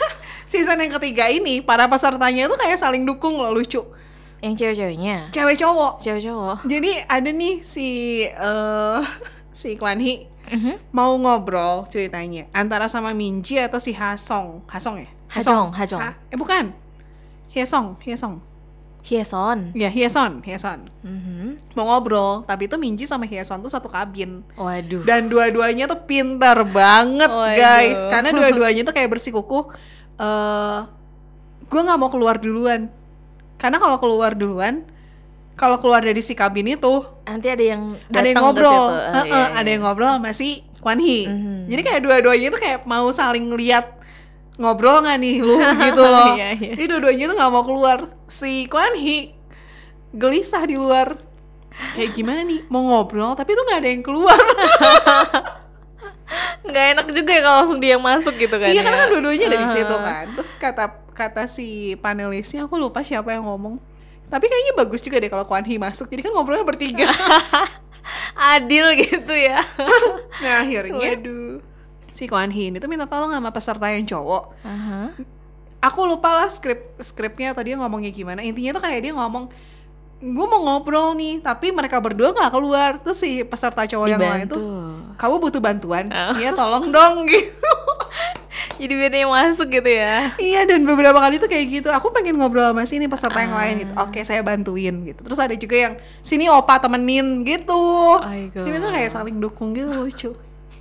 season 0.50 0.80
yang 0.80 0.92
ketiga 0.96 1.28
ini 1.28 1.60
para 1.60 1.84
pesertanya 1.84 2.48
tuh 2.48 2.56
kayak 2.56 2.80
saling 2.80 3.04
dukung 3.04 3.36
loh 3.36 3.52
lucu. 3.52 3.84
Yang 4.40 4.54
cewek-ceweknya. 4.56 5.28
Cewek 5.30 5.56
cowok. 5.60 6.00
Cewek 6.00 6.22
cowok. 6.24 6.56
Jadi 6.64 6.90
ada 7.06 7.28
nih 7.28 7.60
si 7.60 7.88
eh 8.24 9.00
si 9.52 9.76
Kwan 9.76 10.00
Hee 10.00 10.26
Mhm. 10.50 10.90
mau 10.90 11.14
ngobrol 11.14 11.86
ceritanya 11.86 12.50
antara 12.50 12.90
sama 12.90 13.14
Minji 13.14 13.54
atau 13.62 13.78
si 13.78 13.94
Hasong. 13.94 14.66
Hasong 14.66 15.06
ya? 15.06 15.10
Hajong, 15.30 15.70
Hajong. 15.72 16.00
Ha- 16.00 16.16
eh 16.26 16.36
bukan. 16.36 16.74
Hyesong, 17.50 17.98
Hyesong. 17.98 18.42
Hyeson. 19.00 19.72
Ya, 19.72 19.88
Hyeson, 19.88 20.44
Hyeson. 20.44 20.84
Mhm. 21.00 21.56
Mau 21.72 21.88
ngobrol, 21.88 22.44
tapi 22.44 22.68
itu 22.68 22.76
Minji 22.76 23.08
sama 23.08 23.24
Hyeson 23.24 23.58
tuh 23.58 23.72
satu 23.72 23.88
kabin. 23.88 24.44
Waduh. 24.54 25.02
Dan 25.02 25.32
dua-duanya 25.32 25.88
tuh 25.88 26.04
pintar 26.04 26.60
banget, 26.68 27.32
Waduh. 27.32 27.56
guys. 27.56 28.04
Karena 28.06 28.28
dua-duanya 28.38 28.84
tuh 28.84 28.92
kayak 28.92 29.10
bersikukuh 29.10 29.72
eh 30.20 30.78
gue 31.64 31.80
nggak 31.80 31.98
mau 31.98 32.12
keluar 32.12 32.36
duluan. 32.36 32.92
Karena 33.56 33.80
kalau 33.80 33.96
keluar 33.96 34.36
duluan, 34.36 34.84
kalau 35.56 35.80
keluar 35.80 36.04
dari 36.04 36.20
si 36.20 36.36
kabin 36.36 36.68
itu, 36.68 37.00
Nanti 37.24 37.48
ada 37.48 37.64
yang 37.64 37.96
ada 38.10 38.26
yang 38.26 38.36
ngobrol. 38.36 38.68
situ. 38.90 39.32
Iya, 39.32 39.42
ada 39.54 39.64
iya. 39.64 39.72
yang 39.72 39.82
ngobrol 39.86 40.12
sama 40.12 40.30
si 40.36 40.60
Kwan 40.76 41.00
Hee. 41.00 41.24
Mhm. 41.24 41.72
Jadi 41.72 41.80
kayak 41.80 42.00
dua-duanya 42.04 42.48
tuh 42.52 42.60
kayak 42.60 42.84
mau 42.84 43.08
saling 43.12 43.48
lihat 43.56 43.96
ngobrol 44.60 45.00
nggak 45.00 45.18
nih 45.18 45.36
lu 45.40 45.56
gitu 45.88 46.04
loh. 46.04 46.36
Iya, 46.36 46.48
iya. 46.54 46.72
Jadi 46.76 46.84
dua-duanya 46.86 47.24
tuh 47.26 47.36
nggak 47.36 47.50
mau 47.50 47.64
keluar. 47.64 47.98
Si 48.28 48.68
Kwan 48.68 48.92
Hee 48.94 49.32
gelisah 50.12 50.62
di 50.62 50.76
luar. 50.76 51.16
Kayak 51.96 52.12
gimana 52.12 52.44
nih 52.44 52.68
mau 52.68 52.84
ngobrol 52.84 53.32
tapi 53.32 53.56
tuh 53.56 53.64
nggak 53.64 53.80
ada 53.80 53.88
yang 53.88 54.04
keluar. 54.04 54.36
nggak 56.60 56.86
enak 56.94 57.06
juga 57.10 57.30
ya 57.32 57.42
kalau 57.42 57.56
langsung 57.64 57.80
dia 57.80 57.96
masuk 57.98 58.38
gitu 58.38 58.54
kan 58.54 58.70
iya 58.70 58.78
ya. 58.78 58.86
karena 58.86 58.98
kan 59.02 59.08
dua-duanya 59.10 59.46
ada 59.50 59.58
di 59.58 59.66
Ah. 59.66 59.72
situ 59.72 59.96
kan. 59.96 60.24
Terus 60.36 60.50
kata 60.54 60.84
kata 61.10 61.42
si 61.46 61.68
panelisnya 61.96 62.68
aku 62.68 62.76
lupa 62.76 63.00
siapa 63.00 63.32
yang 63.32 63.48
ngomong. 63.48 63.80
Tapi 64.30 64.46
kayaknya 64.46 64.78
bagus 64.78 65.02
juga 65.02 65.18
deh 65.18 65.26
kalau 65.26 65.42
Kwan 65.42 65.64
Hee 65.64 65.80
masuk. 65.80 66.06
Jadi 66.06 66.22
kan 66.22 66.30
ngobrolnya 66.30 66.62
bertiga. 66.62 67.10
Adil 68.54 68.94
gitu 68.96 69.34
ya. 69.34 69.58
nah 70.38 70.62
akhirnya 70.62 70.94
Waduh. 70.96 71.39
Si 72.20 72.28
Kwan 72.28 72.52
Hee 72.52 72.68
ini 72.68 72.76
tuh 72.76 72.84
minta 72.84 73.08
tolong 73.08 73.32
sama 73.32 73.48
peserta 73.48 73.88
yang 73.88 74.04
cowok. 74.04 74.44
Aha. 74.60 75.16
Aku 75.80 76.04
lupa 76.04 76.28
lah 76.36 76.52
skrip 76.52 77.00
skripnya 77.00 77.56
atau 77.56 77.64
dia 77.64 77.80
ngomongnya 77.80 78.12
gimana. 78.12 78.44
Intinya 78.44 78.76
tuh 78.76 78.84
kayak 78.84 79.00
dia 79.00 79.16
ngomong 79.16 79.48
gue 80.20 80.46
mau 80.52 80.60
ngobrol 80.60 81.16
nih 81.16 81.40
tapi 81.40 81.72
mereka 81.72 81.96
berdua 81.96 82.36
nggak 82.36 82.52
keluar 82.52 83.00
terus 83.00 83.24
si 83.24 83.40
peserta 83.40 83.88
cowok 83.88 84.04
yang 84.04 84.20
lain 84.20 84.44
Dibantu. 84.44 84.52
tuh 84.52 84.64
kamu 85.16 85.34
butuh 85.40 85.60
bantuan 85.64 86.04
Oh. 86.12 86.36
iya 86.36 86.52
tolong 86.52 86.92
dong 86.92 87.24
gitu 87.32 87.72
Jadi 88.76 88.92
biar 88.96 89.12
dia 89.12 89.28
masuk 89.28 89.68
gitu 89.72 89.88
ya. 89.92 90.32
Iya 90.36 90.64
dan 90.64 90.84
beberapa 90.84 91.16
kali 91.20 91.36
tuh 91.36 91.48
kayak 91.48 91.66
gitu. 91.68 91.88
Aku 91.92 92.12
pengen 92.12 92.36
ngobrol 92.40 92.64
sama 92.72 92.84
sini 92.88 93.08
peserta 93.08 93.40
yang 93.40 93.52
lain 93.52 93.84
gitu. 93.84 93.92
Ah. 93.92 94.08
Oke 94.08 94.20
saya 94.24 94.40
bantuin 94.40 95.04
gitu. 95.04 95.20
Terus 95.20 95.36
ada 95.40 95.52
juga 95.52 95.76
yang 95.76 95.94
sini 96.24 96.48
opa 96.48 96.80
temenin 96.80 97.44
gitu. 97.44 97.76
Aigoo. 98.24 98.64
Ini 98.64 98.76
tuh 98.80 98.90
kayak 98.92 99.10
saling 99.12 99.36
dukung 99.36 99.76
gitu 99.76 99.92
lucu. 99.92 100.30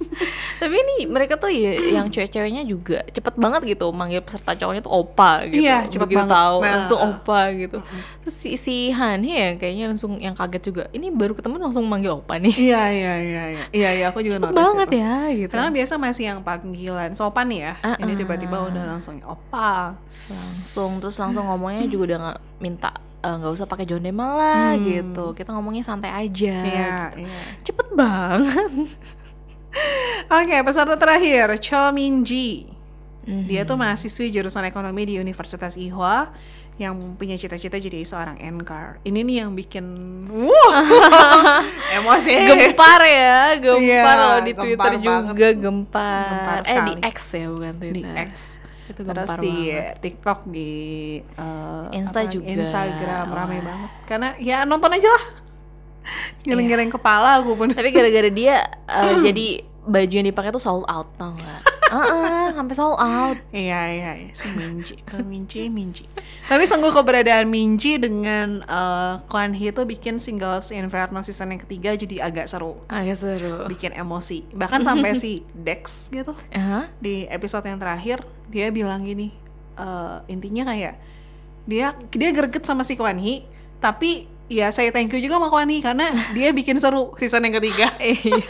Tapi 0.62 0.76
ini 0.76 0.98
mereka 1.08 1.40
tuh 1.40 1.52
ya 1.52 1.80
yang 1.80 2.08
cewek-ceweknya 2.12 2.64
juga 2.68 3.04
cepet 3.08 3.36
banget 3.40 3.62
gitu 3.76 3.92
manggil 3.96 4.20
peserta 4.20 4.56
cowoknya 4.56 4.84
tuh 4.84 4.94
opa 4.94 5.48
gitu. 5.48 5.64
Iya, 5.64 5.88
cepet 5.88 6.08
Begitu 6.08 6.20
banget. 6.26 6.36
tahu 6.36 6.56
Nah, 6.60 6.72
langsung 6.80 7.00
uh. 7.00 7.10
opa 7.16 7.40
gitu. 7.56 7.78
Terus 8.24 8.36
si 8.36 8.50
si 8.60 8.76
Han 8.92 9.24
ya 9.24 9.56
kayaknya 9.56 9.86
langsung 9.92 10.20
yang 10.20 10.36
kaget 10.36 10.64
juga. 10.64 10.84
Ini 10.92 11.12
baru 11.16 11.34
ketemu 11.36 11.56
langsung 11.60 11.84
manggil 11.88 12.20
opa 12.20 12.36
nih. 12.40 12.56
Iya 12.56 12.84
iya 12.92 13.14
iya 13.20 13.44
iya. 13.56 13.64
Iya 13.72 13.90
iya 13.96 14.06
aku 14.12 14.20
juga 14.20 14.38
Cepet 14.44 14.52
notice 14.52 14.60
banget 14.60 14.90
itu. 14.92 15.00
ya 15.00 15.16
gitu. 15.32 15.52
Karena 15.56 15.70
biasa 15.72 15.94
masih 15.96 16.24
yang 16.36 16.40
panggilan 16.44 17.12
sopan 17.16 17.48
ya. 17.52 17.72
Ah, 17.80 17.96
Ini 18.00 18.14
ah. 18.14 18.18
tiba-tiba 18.20 18.58
udah 18.68 18.84
langsung 18.96 19.16
opa. 19.24 19.96
langsung 20.30 21.02
terus 21.02 21.18
langsung 21.18 21.48
ngomongnya 21.50 21.90
juga 21.90 22.14
udah 22.14 22.18
nggak 22.22 22.40
minta 22.62 22.92
eh, 23.20 23.34
nggak 23.34 23.52
usah 23.52 23.66
pakai 23.66 23.86
jondemal 23.90 24.38
lah 24.38 24.78
gitu. 24.78 25.34
Kita 25.34 25.56
ngomongnya 25.56 25.82
santai 25.82 26.12
aja. 26.14 26.56
Hmm. 26.62 26.70
Iya 26.70 26.98
gitu. 27.16 27.20
iya. 27.26 27.42
Cepet 27.66 27.88
banget. 27.96 28.72
Oke 30.30 30.56
peserta 30.62 30.96
terakhir 30.96 31.58
Cho 31.58 31.90
Min 31.90 32.22
Ji. 32.22 32.66
Mhm. 33.26 33.46
Dia 33.46 33.62
tuh 33.62 33.76
mahasiswi 33.76 34.30
jurusan 34.30 34.64
ekonomi 34.64 35.06
di 35.06 35.16
Universitas 35.16 35.76
Ihwa 35.76 36.34
yang 36.80 36.96
punya 37.14 37.36
cita-cita 37.36 37.76
jadi 37.76 38.02
seorang 38.02 38.40
anchor. 38.40 39.04
Ini 39.04 39.20
nih 39.20 39.36
yang 39.44 39.52
bikin 39.52 39.86
wah 40.26 40.80
emosi. 42.00 42.32
gempar 42.40 43.02
ya, 43.04 43.60
gempar 43.60 43.84
Iya, 43.84 44.04
loh 44.16 44.38
di 44.40 44.52
gempar 44.52 44.64
Twitter 44.64 44.94
banget. 45.04 45.30
juga 45.30 45.50
gempar. 45.60 46.24
Gempar 46.26 46.60
eh 46.64 46.80
di. 46.80 46.94
X 47.04 47.18
ya 47.36 47.48
bukan 47.52 47.74
Twitter. 47.76 47.94
di 47.94 48.02
X. 48.26 48.34
Itu 48.90 49.02
Terus 49.04 49.28
gempar 49.28 49.38
di 49.38 49.56
banget. 49.68 49.94
TikTok 50.00 50.40
di 50.48 50.72
eh, 51.22 51.84
Insta 51.94 52.20
apa, 52.24 52.32
juga. 52.32 52.48
Instagram 52.48 53.26
rame 53.28 53.52
Wah. 53.52 53.62
banget. 53.62 53.90
Karena 54.08 54.30
ya 54.40 54.58
nonton 54.64 54.90
aja 54.90 55.10
lah. 55.10 55.24
Geleng-geleng 56.48 56.90
kepala 56.90 57.40
aku 57.40 57.56
pun. 57.56 57.70
Tapi 57.70 57.90
gara-gara 57.90 58.30
dia 58.30 58.64
eh, 59.00 59.14
jadi 59.22 59.48
baju 59.84 60.14
yang 60.14 60.28
dipakai 60.28 60.52
tuh 60.52 60.62
sold 60.62 60.86
out 60.86 61.10
tau 61.16 61.34
nggak? 61.34 61.62
Heeh, 61.90 62.54
sampai 62.54 62.76
sold 62.78 63.02
out. 63.02 63.38
Iya 63.50 63.82
iya 63.90 64.12
iya 64.14 64.30
si 64.30 64.46
Minji, 64.54 65.02
Oh, 65.10 65.26
Minji, 65.26 65.66
Minji. 65.68 66.06
Tapi 66.46 66.62
sungguh 66.62 66.94
keberadaan 66.94 67.50
Minji 67.50 67.98
dengan 67.98 68.62
eh, 68.62 69.14
Kwan 69.26 69.58
Hee 69.58 69.74
tuh 69.74 69.90
bikin 69.90 70.22
Singles 70.22 70.70
Inferno 70.70 71.26
season 71.26 71.50
yang 71.50 71.58
ketiga 71.60 71.98
jadi 71.98 72.30
agak 72.30 72.46
seru, 72.46 72.78
Agak 72.86 73.18
seru. 73.18 73.66
bikin 73.66 73.98
emosi. 73.98 74.46
Bahkan 74.54 74.86
sampai 74.86 75.18
si 75.18 75.42
Dex 75.50 76.14
gitu 76.14 76.38
Hah? 76.54 76.94
di 77.02 77.26
episode 77.26 77.66
yang 77.66 77.82
terakhir 77.82 78.22
dia 78.46 78.70
bilang 78.70 79.02
gini, 79.02 79.34
eh, 79.74 80.18
intinya 80.30 80.70
kayak 80.70 80.94
dia 81.66 81.98
dia 82.10 82.30
greget 82.30 82.66
sama 82.66 82.86
si 82.86 82.94
Kwan 82.94 83.18
Hee, 83.18 83.50
tapi 83.78 84.30
ya 84.50 84.74
saya 84.74 84.90
thank 84.90 85.14
you 85.14 85.22
juga 85.22 85.38
sama 85.38 85.48
Kwan 85.48 85.70
Hee 85.70 85.80
karena 85.80 86.10
dia 86.34 86.50
bikin 86.50 86.82
seru 86.82 87.14
season 87.16 87.46
yang 87.46 87.56
ketiga. 87.58 87.94
Iya. 88.02 88.50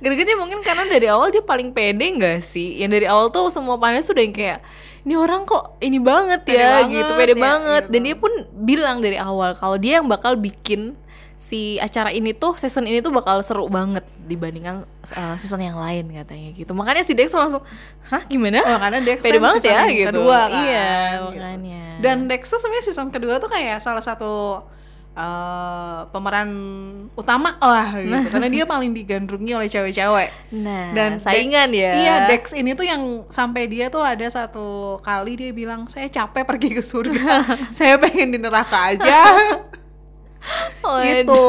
Gregetnya 0.00 0.34
mungkin 0.34 0.64
karena 0.64 0.88
dari 0.88 1.06
awal 1.06 1.28
dia 1.30 1.44
paling 1.44 1.70
pede 1.70 2.02
nggak 2.02 2.40
sih? 2.40 2.80
Yang 2.80 2.90
dari 2.98 3.06
awal 3.06 3.28
tuh 3.28 3.52
semua 3.52 3.76
panelis 3.76 4.08
tuh 4.08 4.16
udah 4.16 4.24
yang 4.24 4.34
kayak 4.34 4.58
ini 5.04 5.14
orang 5.16 5.44
kok 5.44 5.76
ini 5.80 6.00
banget 6.00 6.40
Pede 6.44 6.58
ya 6.60 6.82
banget, 6.82 6.90
gitu, 6.96 7.12
pede 7.14 7.34
ya, 7.36 7.40
banget. 7.40 7.82
Dan 7.92 8.00
gitu. 8.00 8.06
dia 8.08 8.16
pun 8.16 8.32
bilang 8.64 8.96
dari 9.04 9.18
awal 9.20 9.52
kalau 9.54 9.76
dia 9.76 10.00
yang 10.00 10.08
bakal 10.08 10.34
bikin 10.34 10.96
si 11.36 11.80
acara 11.80 12.12
ini 12.12 12.36
tuh 12.36 12.52
season 12.56 12.84
ini 12.84 13.00
tuh 13.00 13.12
bakal 13.12 13.40
seru 13.40 13.64
banget 13.68 14.04
dibandingkan 14.28 14.84
uh, 15.16 15.36
season 15.40 15.60
yang 15.60 15.76
lain 15.76 16.08
katanya 16.12 16.48
gitu. 16.52 16.72
Makanya 16.72 17.04
si 17.04 17.12
Dex 17.16 17.32
langsung, 17.32 17.64
"Hah, 18.08 18.24
gimana?" 18.28 18.60
Oh, 18.64 18.76
karena 18.80 18.98
Dex 19.04 19.20
pede 19.20 19.36
kan 19.40 19.44
banget 19.48 19.60
season 19.64 19.76
ya 19.76 19.84
gitu. 19.88 20.08
kedua 20.16 20.40
kan, 20.48 20.64
Iya, 20.64 20.88
gitu. 20.88 21.24
makanya. 21.32 21.82
Dan 22.00 22.16
Dex 22.28 22.42
tuh 22.48 22.60
sebenarnya 22.60 22.84
season 22.88 23.08
kedua 23.12 23.36
tuh 23.40 23.48
kayak 23.52 23.80
salah 23.84 24.04
satu 24.04 24.64
eh, 25.10 26.00
pemeran 26.14 26.50
utama 27.18 27.58
lah 27.58 27.98
gitu 27.98 28.28
karena 28.30 28.48
dia 28.48 28.64
paling 28.64 28.94
digandrungi 28.94 29.52
oleh 29.58 29.68
cewek-cewek. 29.68 30.30
nah, 30.54 30.94
Dan 30.94 31.18
saingan 31.18 31.68
Dex- 31.68 31.80
ya. 31.82 31.92
Iya, 31.98 32.14
Dex 32.30 32.42
ini 32.54 32.72
tuh 32.78 32.86
yang 32.86 33.26
sampai 33.26 33.66
dia 33.66 33.90
tuh 33.90 34.00
ada 34.00 34.24
satu 34.30 34.98
kali 35.02 35.34
dia 35.36 35.50
bilang, 35.50 35.90
"Saya 35.90 36.06
capek 36.06 36.46
pergi 36.46 36.70
ke 36.78 36.82
surga. 36.82 37.42
saya 37.76 37.98
pengen 37.98 38.34
di 38.34 38.38
neraka 38.38 38.94
aja." 38.94 39.18
Waduh. 40.84 41.04
gitu. 41.04 41.44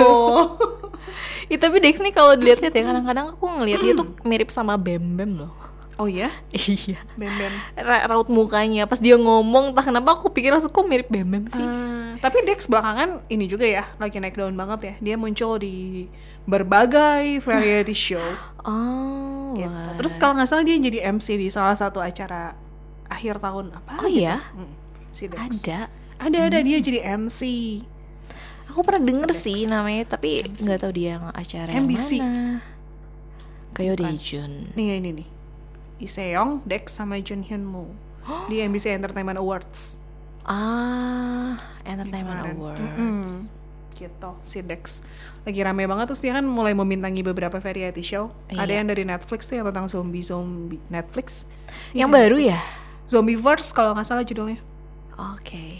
Ih, 1.51 1.59
tapi 1.59 1.83
Dex 1.83 1.99
nih 1.99 2.15
kalau 2.15 2.35
dilihat-lihat 2.39 2.71
ya 2.71 2.83
kadang-kadang 2.87 3.35
aku 3.35 3.43
ngelihat 3.59 3.83
dia 3.83 3.93
tuh 3.95 4.07
mirip 4.23 4.51
sama 4.55 4.79
Bem 4.79 5.03
Bem 5.19 5.35
loh. 5.35 5.51
Oh 5.95 6.07
iya, 6.07 6.31
Iya. 6.55 6.97
Bem 7.13 7.29
Bem. 7.31 7.53
Ra- 7.75 8.07
raut 8.07 8.25
mukanya 8.25 8.85
pas 8.85 8.97
dia 8.97 9.15
ngomong 9.15 9.69
entah 9.69 9.83
kenapa 9.83 10.13
aku 10.13 10.29
pikir 10.29 10.49
langsung 10.49 10.69
kok 10.69 10.83
mirip 10.83 11.07
Bem 11.07 11.25
Bem 11.25 11.45
sih. 11.45 11.61
Eh, 11.61 12.17
tapi 12.17 12.41
Dex 12.41 12.65
belakangan 12.65 13.21
ini 13.27 13.45
juga 13.45 13.63
ya, 13.63 13.85
lagi 13.97 14.17
naik 14.17 14.33
daun 14.33 14.53
banget 14.53 14.79
ya. 14.81 14.93
Dia 14.99 15.15
muncul 15.15 15.55
di 15.55 16.07
berbagai 16.45 17.37
variety 17.39 17.93
show. 18.07 18.23
oh. 18.61 19.53
gitu. 19.53 19.67
Terus 19.97 20.13
kalau 20.15 20.33
nggak 20.33 20.47
salah 20.47 20.63
dia 20.63 20.75
jadi 20.75 21.11
MC 21.11 21.35
di 21.35 21.47
salah 21.47 21.75
satu 21.75 21.99
acara 21.99 22.55
akhir 23.05 23.37
tahun 23.37 23.69
apa? 23.71 23.99
Oh 23.99 24.07
iya? 24.07 24.39
Mm, 24.53 24.71
si 25.09 25.27
Dex. 25.27 25.67
ada. 25.67 25.91
Ada 26.17 26.37
ada 26.47 26.59
dia 26.61 26.77
jadi 26.77 27.03
MC. 27.15 27.41
Aku 28.67 28.81
pernah 28.81 29.03
denger 29.03 29.29
Dex. 29.29 29.43
sih 29.43 29.59
namanya 29.67 30.07
tapi 30.09 30.47
nggak 30.47 30.79
tahu 30.79 30.91
dia 30.95 31.19
acara 31.29 31.69
MBC. 31.69 32.09
yang 32.15 32.25
mana. 32.25 32.57
Kayak 33.71 33.99
Bukan. 33.99 34.15
Jun. 34.17 34.51
Nih 34.73 34.97
ini 34.97 35.09
nih. 35.13 35.27
Lee 36.01 36.09
Seong, 36.09 36.65
Dex 36.65 36.89
sama 36.91 37.21
Jun 37.21 37.45
Hyun 37.45 37.61
Moo 37.61 37.93
di 38.49 38.57
MBC 38.59 38.89
Entertainment 38.91 39.37
Awards. 39.37 40.01
Ah, 40.41 41.61
Entertainment 41.85 42.41
Kemarin. 42.41 42.55
Awards. 42.57 42.81
Mm-mm. 42.81 43.21
Gitu, 43.93 44.29
si 44.41 44.59
Dex 44.59 45.05
lagi 45.41 45.61
rame 45.61 45.85
banget 45.85 46.05
terus 46.07 46.21
dia 46.21 46.33
kan 46.33 46.41
mulai 46.41 46.73
membintangi 46.73 47.21
beberapa 47.21 47.57
variety 47.57 48.01
show. 48.01 48.33
Ada 48.47 48.65
Iya. 48.67 48.81
yang 48.81 48.87
dari 48.89 49.03
Netflix 49.05 49.45
tuh 49.45 49.61
yang 49.61 49.69
tentang 49.69 49.85
zombie 49.85 50.21
zombie 50.21 50.81
Netflix. 50.87 51.45
Yang 51.93 52.09
Iya, 52.09 52.17
baru 52.17 52.37
Netflix. 52.39 52.57
ya? 52.57 52.59
Zombieverse 53.03 53.69
kalau 53.69 53.93
nggak 53.93 54.07
salah 54.07 54.21
judulnya. 54.21 54.57
Oke. 55.33 55.77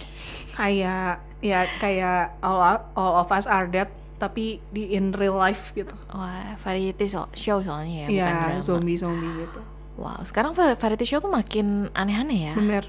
Kayak 0.54 1.18
ya 1.42 1.66
kayak 1.78 2.38
all, 2.40 2.62
all 2.94 3.14
of 3.18 3.30
us 3.30 3.46
are 3.46 3.66
dead 3.66 3.90
tapi 4.18 4.62
di 4.70 4.94
in 4.94 5.10
real 5.12 5.34
life 5.34 5.74
gitu. 5.74 5.98
Wah, 6.12 6.54
variety 6.60 7.06
so- 7.06 7.30
show 7.34 7.58
soalnya 7.58 8.06
ya, 8.06 8.08
bukan 8.08 8.14
Iya, 8.14 8.30
drama. 8.30 8.62
zombie 8.62 8.94
zombie 8.94 9.34
gitu. 9.40 9.62
Wow, 10.02 10.26
sekarang 10.26 10.52
var- 10.52 10.74
variety 10.74 11.06
show 11.06 11.22
tuh 11.22 11.30
makin 11.30 11.94
aneh-aneh 11.94 12.50
ya. 12.50 12.54
Bener. 12.58 12.84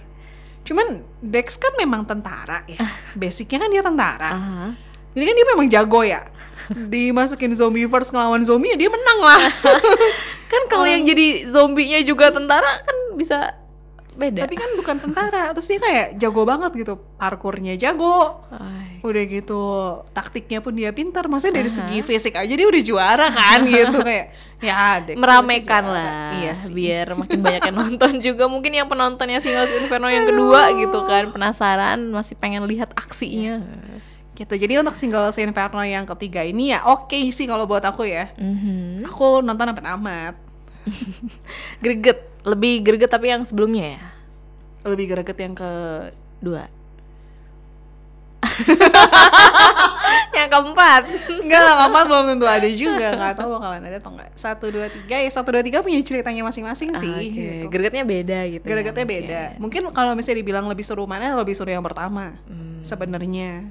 Cuman 0.65 1.05
Dex 1.21 1.61
kan 1.61 1.77
memang 1.77 2.03
tentara 2.03 2.65
ya. 2.65 2.81
Basicnya 3.13 3.61
kan 3.61 3.69
dia 3.69 3.85
tentara. 3.85 4.31
Aha. 4.33 4.67
Jadi 5.13 5.25
kan 5.25 5.35
dia 5.37 5.47
memang 5.47 5.67
jago 5.69 6.01
ya. 6.01 6.25
Dimasukin 6.73 7.53
zombieverse 7.53 8.09
ngelawan 8.09 8.41
zombie 8.41 8.73
ya 8.73 8.79
dia 8.79 8.89
menang 8.89 9.19
lah. 9.21 9.43
Kan 10.53 10.69
kalau 10.69 10.85
yang 10.85 11.03
jadi 11.03 11.49
zombinya 11.49 11.97
juga 12.05 12.29
tentara 12.29 12.85
kan 12.85 12.93
bisa 13.17 13.57
beda. 14.13 14.45
Tapi 14.45 14.55
kan 14.55 14.71
bukan 14.77 14.97
tentara. 14.99 15.51
Terus 15.53 15.67
dia 15.67 15.81
kayak 15.81 16.07
jago 16.17 16.43
banget 16.43 16.73
gitu. 16.77 16.95
Parkurnya 17.17 17.75
jago. 17.75 18.45
Ay. 18.49 19.01
Udah 19.03 19.25
gitu 19.27 19.63
taktiknya 20.11 20.63
pun 20.63 20.73
dia 20.73 20.91
pintar. 20.91 21.27
Maksudnya 21.27 21.59
dari 21.59 21.71
Aha. 21.71 21.77
segi 21.81 21.99
fisik 22.01 22.35
aja 22.35 22.53
dia 22.53 22.67
udah 22.67 22.83
juara 22.83 23.27
kan 23.29 23.67
gitu 23.71 23.99
kayak. 24.01 24.27
Ya 24.63 25.03
Dex 25.03 25.19
harusnya 25.19 25.59
juara. 25.59 25.91
lah 25.91 26.39
Iya 26.39 26.53
sih. 26.55 26.71
biar 26.71 27.19
makin 27.19 27.39
banyak 27.43 27.63
yang 27.67 27.77
nonton 27.83 28.13
juga 28.23 28.45
mungkin 28.47 28.71
yang 28.71 28.87
penontonnya 28.87 29.43
Singles 29.43 29.75
Inferno 29.75 30.07
yang 30.07 30.23
kedua 30.23 30.71
gitu 30.79 31.03
kan 31.03 31.35
penasaran 31.35 31.99
masih 32.15 32.39
pengen 32.39 32.63
lihat 32.65 32.95
aksinya 32.95 33.59
Gitu. 34.33 34.55
Jadi 34.57 34.81
untuk 34.81 34.97
single 34.97 35.29
Inferno 35.35 35.83
yang 35.83 36.09
ketiga 36.09 36.41
ini 36.41 36.73
ya 36.73 36.87
oke 36.89 37.13
sih 37.29 37.45
kalau 37.45 37.67
buat 37.67 37.83
aku 37.83 38.07
ya. 38.07 38.31
Mhm. 38.39 39.05
Aku 39.11 39.43
nonton 39.43 39.67
sampai 39.69 39.85
tamat. 39.85 40.35
greget. 41.85 42.19
Lebih 42.43 42.83
greget 42.83 43.11
tapi 43.11 43.31
yang 43.31 43.47
sebelumnya 43.47 43.99
ya? 43.99 44.01
Lebih 44.83 45.15
greget 45.15 45.39
yang 45.39 45.55
ke 45.55 45.71
dua. 46.43 46.67
Yang 50.33 50.49
keempat. 50.49 51.03
Enggak 51.45 51.61
lah, 51.63 51.75
keempat 51.85 52.05
belum 52.09 52.25
tentu 52.35 52.47
ada 52.49 52.69
juga. 52.69 53.09
Nggak 53.15 53.35
tahu 53.37 53.49
bakalan 53.57 53.83
ada 53.85 53.97
atau 54.01 54.11
enggak. 54.17 54.31
Satu, 54.35 54.67
dua, 54.73 54.87
tiga. 54.89 55.17
Ya 55.21 55.31
satu, 55.31 55.49
dua, 55.53 55.63
tiga 55.63 55.85
punya 55.85 56.01
ceritanya 56.01 56.43
masing-masing 56.45 56.91
sih 56.97 57.13
Oke, 57.13 57.29
gitu. 57.29 57.67
gregetnya 57.69 58.05
beda 58.05 58.39
gitu. 58.49 58.65
Ya, 58.65 58.69
Gregetnya 58.73 59.07
beda. 59.07 59.41
Mungkin. 59.61 59.83
Mungkin 59.89 59.97
kalau 59.97 60.13
misalnya 60.17 60.41
dibilang 60.43 60.67
lebih 60.69 60.85
seru 60.85 61.05
mana 61.05 61.37
Lebih 61.37 61.55
seru 61.57 61.71
yang 61.71 61.85
pertama 61.85 62.37
Hmm. 62.49 62.81
sebenarnya. 62.83 63.69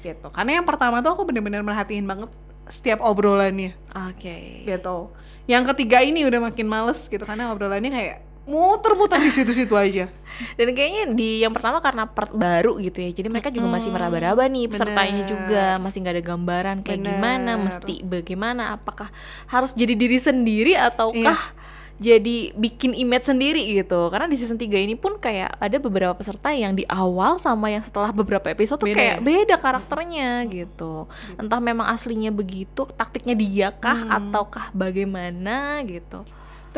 Gitu. 0.00 0.28
Karena 0.32 0.60
yang 0.60 0.66
pertama 0.66 1.00
tuh 1.04 1.12
aku 1.12 1.22
bener-bener 1.28 1.60
merhatiin 1.60 2.04
banget 2.08 2.30
setiap 2.68 3.00
obrolannya 3.00 3.72
Oke. 4.08 4.64
gitu 4.64 5.10
yang 5.48 5.64
ketiga 5.64 6.04
ini 6.04 6.24
udah 6.24 6.52
makin 6.52 6.68
males 6.68 7.08
gitu 7.08 7.24
karena 7.24 7.50
obrolannya 7.50 7.88
kayak 7.88 8.16
muter-muter 8.48 9.20
di 9.20 9.28
situ-situ 9.28 9.76
aja 9.76 10.08
Dan 10.58 10.70
kayaknya 10.70 11.18
di 11.18 11.42
yang 11.42 11.50
pertama 11.50 11.82
karena 11.82 12.06
per- 12.06 12.30
baru 12.30 12.78
gitu 12.78 13.02
ya, 13.02 13.10
jadi 13.10 13.26
mereka 13.26 13.50
juga 13.50 13.66
masih 13.66 13.90
meraba-raba 13.90 14.46
nih 14.46 14.70
pesertanya 14.70 15.26
bener. 15.26 15.30
juga, 15.34 15.64
masih 15.82 15.98
nggak 15.98 16.14
ada 16.14 16.24
gambaran 16.24 16.76
kayak 16.86 17.00
Bener. 17.02 17.10
gimana, 17.10 17.52
mesti 17.58 17.94
bagaimana, 18.06 18.62
apakah 18.70 19.10
harus 19.50 19.74
jadi 19.74 19.98
diri 19.98 20.14
sendiri 20.14 20.78
ataukah 20.78 21.34
Iya. 21.34 21.56
Jadi 21.98 22.54
bikin 22.54 22.94
image 22.94 23.26
sendiri 23.26 23.62
gitu. 23.74 24.06
Karena 24.08 24.30
di 24.30 24.38
season 24.38 24.54
3 24.54 24.70
ini 24.78 24.94
pun 24.94 25.18
kayak 25.18 25.58
ada 25.58 25.76
beberapa 25.76 26.14
peserta 26.14 26.50
yang 26.50 26.72
di 26.72 26.86
awal 26.86 27.36
sama 27.36 27.68
yang 27.68 27.82
setelah 27.82 28.14
beberapa 28.14 28.46
episode 28.46 28.78
tuh 28.78 28.86
Beda 28.86 28.98
kayak 28.98 29.18
ya? 29.18 29.22
beda 29.22 29.56
karakternya 29.58 30.30
gitu. 30.46 31.10
Entah 31.34 31.58
memang 31.58 31.90
aslinya 31.90 32.30
begitu, 32.30 32.86
taktiknya 32.94 33.34
dia 33.34 33.68
kah 33.70 33.98
Hmm. 33.98 34.14
ataukah 34.14 34.70
bagaimana 34.70 35.82
gitu. 35.82 36.22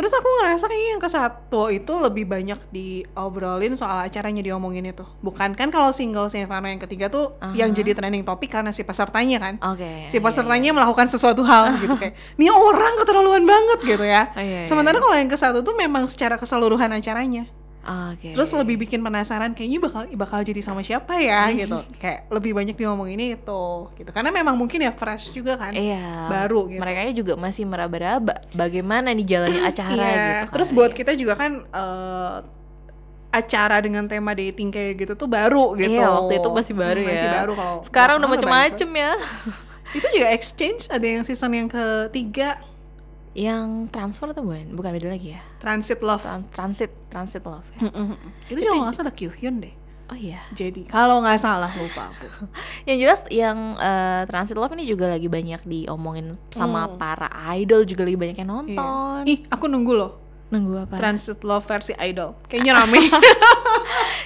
Terus 0.00 0.16
aku 0.16 0.28
ngerasa 0.40 0.64
kayaknya 0.64 0.88
yang 0.96 1.02
ke 1.04 1.10
satu 1.12 1.68
itu 1.68 1.92
lebih 2.00 2.24
banyak 2.24 2.56
diobrolin 2.72 3.76
soal 3.76 4.00
acaranya 4.00 4.40
diomongin 4.40 4.88
itu. 4.88 5.04
Bukan 5.20 5.52
kan 5.52 5.68
kalau 5.68 5.92
single 5.92 6.32
si 6.32 6.40
Inferno 6.40 6.72
yang 6.72 6.80
ketiga 6.80 7.12
tuh 7.12 7.36
yang 7.52 7.68
jadi 7.76 7.92
trending 7.92 8.24
topik 8.24 8.48
karena 8.48 8.72
si 8.72 8.80
pesertanya 8.80 9.36
kan. 9.36 9.54
Oke. 9.60 10.08
Si 10.08 10.16
pesertanya 10.16 10.72
melakukan 10.72 11.04
sesuatu 11.12 11.44
hal 11.44 11.76
gitu 11.84 12.00
kayak, 12.00 12.16
nih 12.40 12.48
orang 12.48 12.96
keterlaluan 12.96 13.44
banget 13.44 13.78
gitu 13.84 14.04
ya. 14.08 14.32
Oh, 14.32 14.40
iya, 14.40 14.64
iya. 14.64 14.66
Sementara 14.66 14.96
kalau 14.96 15.12
yang 15.12 15.28
ke 15.28 15.36
satu 15.36 15.60
tuh 15.60 15.76
memang 15.76 16.08
secara 16.08 16.40
keseluruhan 16.40 16.88
acaranya. 16.96 17.44
Oke. 17.80 18.36
Terus 18.36 18.52
lebih 18.52 18.76
bikin 18.76 19.00
penasaran 19.00 19.56
kayaknya 19.56 19.80
bakal 19.80 20.02
bakal 20.12 20.40
jadi 20.44 20.60
sama 20.60 20.84
siapa 20.84 21.16
ya 21.16 21.48
gitu. 21.60 21.80
Kayak 21.96 22.28
lebih 22.28 22.52
banyak 22.52 22.76
diomongin 22.76 23.16
itu 23.34 23.62
gitu. 23.96 24.10
Karena 24.12 24.28
memang 24.28 24.52
mungkin 24.54 24.84
ya 24.84 24.92
fresh 24.92 25.32
juga 25.32 25.56
kan. 25.56 25.72
Iya. 25.72 26.28
Baru 26.28 26.68
gitu. 26.68 26.76
Mereka 26.78 27.00
juga 27.16 27.34
masih 27.34 27.64
meraba-raba 27.64 28.44
bagaimana 28.52 29.10
nih 29.10 29.24
jalannya 29.24 29.62
acara 29.72 29.92
Iya, 29.96 30.04
gitu. 30.12 30.28
kan. 30.44 30.52
Terus 30.54 30.68
buat 30.76 30.92
kita 30.92 31.12
juga 31.16 31.34
kan 31.34 31.52
eh, 31.64 32.36
acara 33.30 33.78
dengan 33.78 34.04
tema 34.04 34.34
dating 34.34 34.74
kayak 34.74 34.92
gitu 35.00 35.12
tuh 35.14 35.30
baru 35.30 35.78
gitu. 35.78 36.02
Iya, 36.02 36.10
waktu 36.10 36.34
itu 36.36 36.48
masih 36.50 36.74
baru 36.74 36.98
Hmm, 37.00 37.08
ya. 37.08 37.14
Masih 37.16 37.30
baru 37.30 37.52
kalau 37.54 37.74
Sekarang 37.86 38.14
udah 38.18 38.28
macem-macem 38.28 38.90
ya. 38.90 39.12
Itu 39.90 40.06
juga 40.10 40.28
exchange 40.30 40.86
ada 40.86 41.02
yang 41.02 41.22
season 41.22 41.50
yang 41.50 41.66
ketiga 41.66 42.58
Yang 43.40 43.88
transfer 43.88 44.28
atau 44.28 44.44
bukan? 44.44 44.68
Bukan 44.76 44.90
beda 44.92 45.08
lagi 45.08 45.32
ya. 45.32 45.40
Transit 45.56 46.04
Love. 46.04 46.20
Tran- 46.20 46.48
transit, 46.52 46.92
transit 47.08 47.40
love 47.40 47.64
ya. 47.72 47.88
itu 48.52 48.60
juga 48.60 48.84
nggak 48.84 48.94
salah 48.94 49.14
Kyuhyun 49.16 49.64
deh. 49.64 49.72
Oh 50.10 50.18
iya. 50.18 50.42
Jadi 50.52 50.84
kalau 50.84 51.22
nggak 51.24 51.40
salah 51.40 51.70
lupa 51.72 52.10
aku. 52.12 52.26
Yang 52.90 52.98
jelas 53.00 53.20
yang 53.32 53.78
eh, 53.78 54.22
transit 54.28 54.58
love 54.58 54.74
ini 54.74 54.84
juga 54.84 55.08
lagi 55.08 55.30
banyak 55.30 55.64
diomongin 55.64 56.36
sama 56.50 56.90
para 56.98 57.30
idol 57.56 57.86
juga 57.86 58.04
lagi 58.04 58.18
banyak 58.18 58.36
yang 58.36 58.50
nonton. 58.50 59.22
Ih, 59.24 59.46
aku 59.48 59.70
nunggu 59.70 59.94
loh. 59.94 60.12
Nunggu 60.50 60.82
apa? 60.82 60.94
Transit 60.98 61.40
Love 61.40 61.62
versi 61.62 61.94
Idol. 61.94 62.34
Kayaknya 62.46 62.72
rame. 62.76 62.98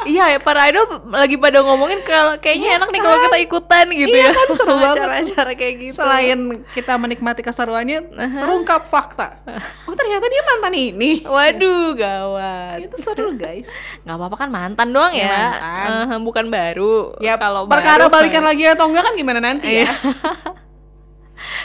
iya 0.04 0.28
ya 0.28 0.38
para 0.38 0.68
idol 0.68 0.84
lagi 1.08 1.36
pada 1.36 1.60
ngomongin 1.60 1.96
kalau 2.00 2.36
kayaknya 2.36 2.76
enak 2.76 2.88
nih 2.88 3.00
kalau 3.00 3.16
kita 3.18 3.38
ikutan 3.40 3.86
gitu 3.88 4.08
Iya 4.10 4.28
ya. 4.28 4.30
kan, 4.32 4.48
seru 4.52 4.74
banget. 4.82 5.00
Acara-acara 5.00 5.52
kayak 5.54 5.74
gitu. 5.80 5.94
Selain 5.96 6.38
kita 6.72 6.92
menikmati 6.96 7.40
keseruannya, 7.40 7.98
terungkap 8.40 8.84
fakta. 8.84 9.40
Oh 9.84 9.92
ternyata 9.94 10.24
dia 10.26 10.42
mantan 10.42 10.74
ini. 10.74 11.10
Waduh, 11.22 11.92
gawat. 11.94 12.78
Itu 12.80 12.96
seru 12.98 13.36
guys. 13.36 13.68
nggak 14.02 14.16
apa-apa 14.16 14.36
kan 14.36 14.48
mantan 14.48 14.88
doang 14.90 15.12
Ya, 15.12 15.28
ya, 15.28 15.36
mantan. 15.54 15.88
Eh, 16.10 16.20
bukan 16.20 16.46
baru 16.48 17.14
Ya 17.20 17.36
kalau 17.36 17.68
perkara 17.68 18.08
baru, 18.08 18.12
balikan 18.24 18.44
lagi 18.44 18.64
atau 18.64 18.88
enggak 18.88 19.04
kan 19.04 19.14
gimana 19.14 19.40
nanti 19.40 19.84
ya. 19.84 19.92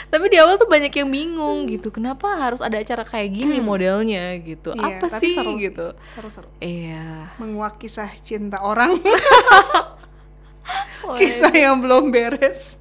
Tapi 0.08 0.26
di 0.26 0.36
awal 0.36 0.54
tuh 0.54 0.64
banyak 0.64 0.90
yang 0.90 1.06
bingung 1.06 1.66
gitu 1.66 1.90
kenapa 1.90 2.38
harus 2.38 2.58
ada 2.58 2.74
acara 2.74 3.02
kayak 3.02 3.34
gini 3.34 3.58
modelnya 3.58 4.38
gitu 4.38 4.70
Iya, 4.72 4.96
apa 4.96 5.06
sih 5.12 5.30
seru 5.30 5.54
gitu 5.56 5.92
Seru-seru. 6.10 6.48
iya 6.58 7.28
Menguak 7.36 7.76
kisah 7.76 8.08
cinta 8.16 8.58
orang. 8.58 8.96
kisah 11.18 11.50
yang 11.50 11.78
belum 11.78 12.08
beres. 12.08 12.78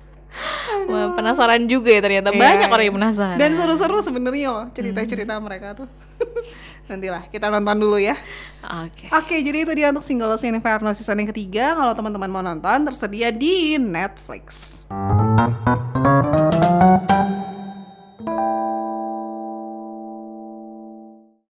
Wah, 0.86 1.12
penasaran 1.12 1.66
juga 1.66 1.90
ya 1.90 2.00
ternyata 2.00 2.30
Iya, 2.30 2.38
banyak 2.38 2.68
orang 2.70 2.86
yang 2.86 2.96
penasaran 2.96 3.36
Dan 3.36 3.50
seru-seru 3.58 3.98
sebenarnya 4.00 4.48
loh 4.50 4.66
cerita-cerita 4.72 5.36
mereka 5.42 5.76
tuh. 5.76 5.88
Nantilah 6.90 7.28
kita 7.28 7.50
nonton 7.50 7.76
dulu 7.76 7.98
ya. 7.98 8.14
oke 8.62 9.10
Oke, 9.12 9.36
jadi 9.42 9.64
itu 9.64 9.72
dia 9.74 9.88
untuk 9.90 10.02
single 10.02 10.36
Sin 10.36 10.54
Inferno 10.54 10.90
season 10.92 11.18
yang 11.18 11.30
ketiga. 11.30 11.74
Kalau 11.74 11.92
teman-teman 11.92 12.30
mau 12.30 12.42
nonton, 12.42 12.78
tersedia 12.86 13.30
di 13.30 13.76
Netflix. 13.76 14.80
Thank 17.08 17.32
you. 17.32 17.39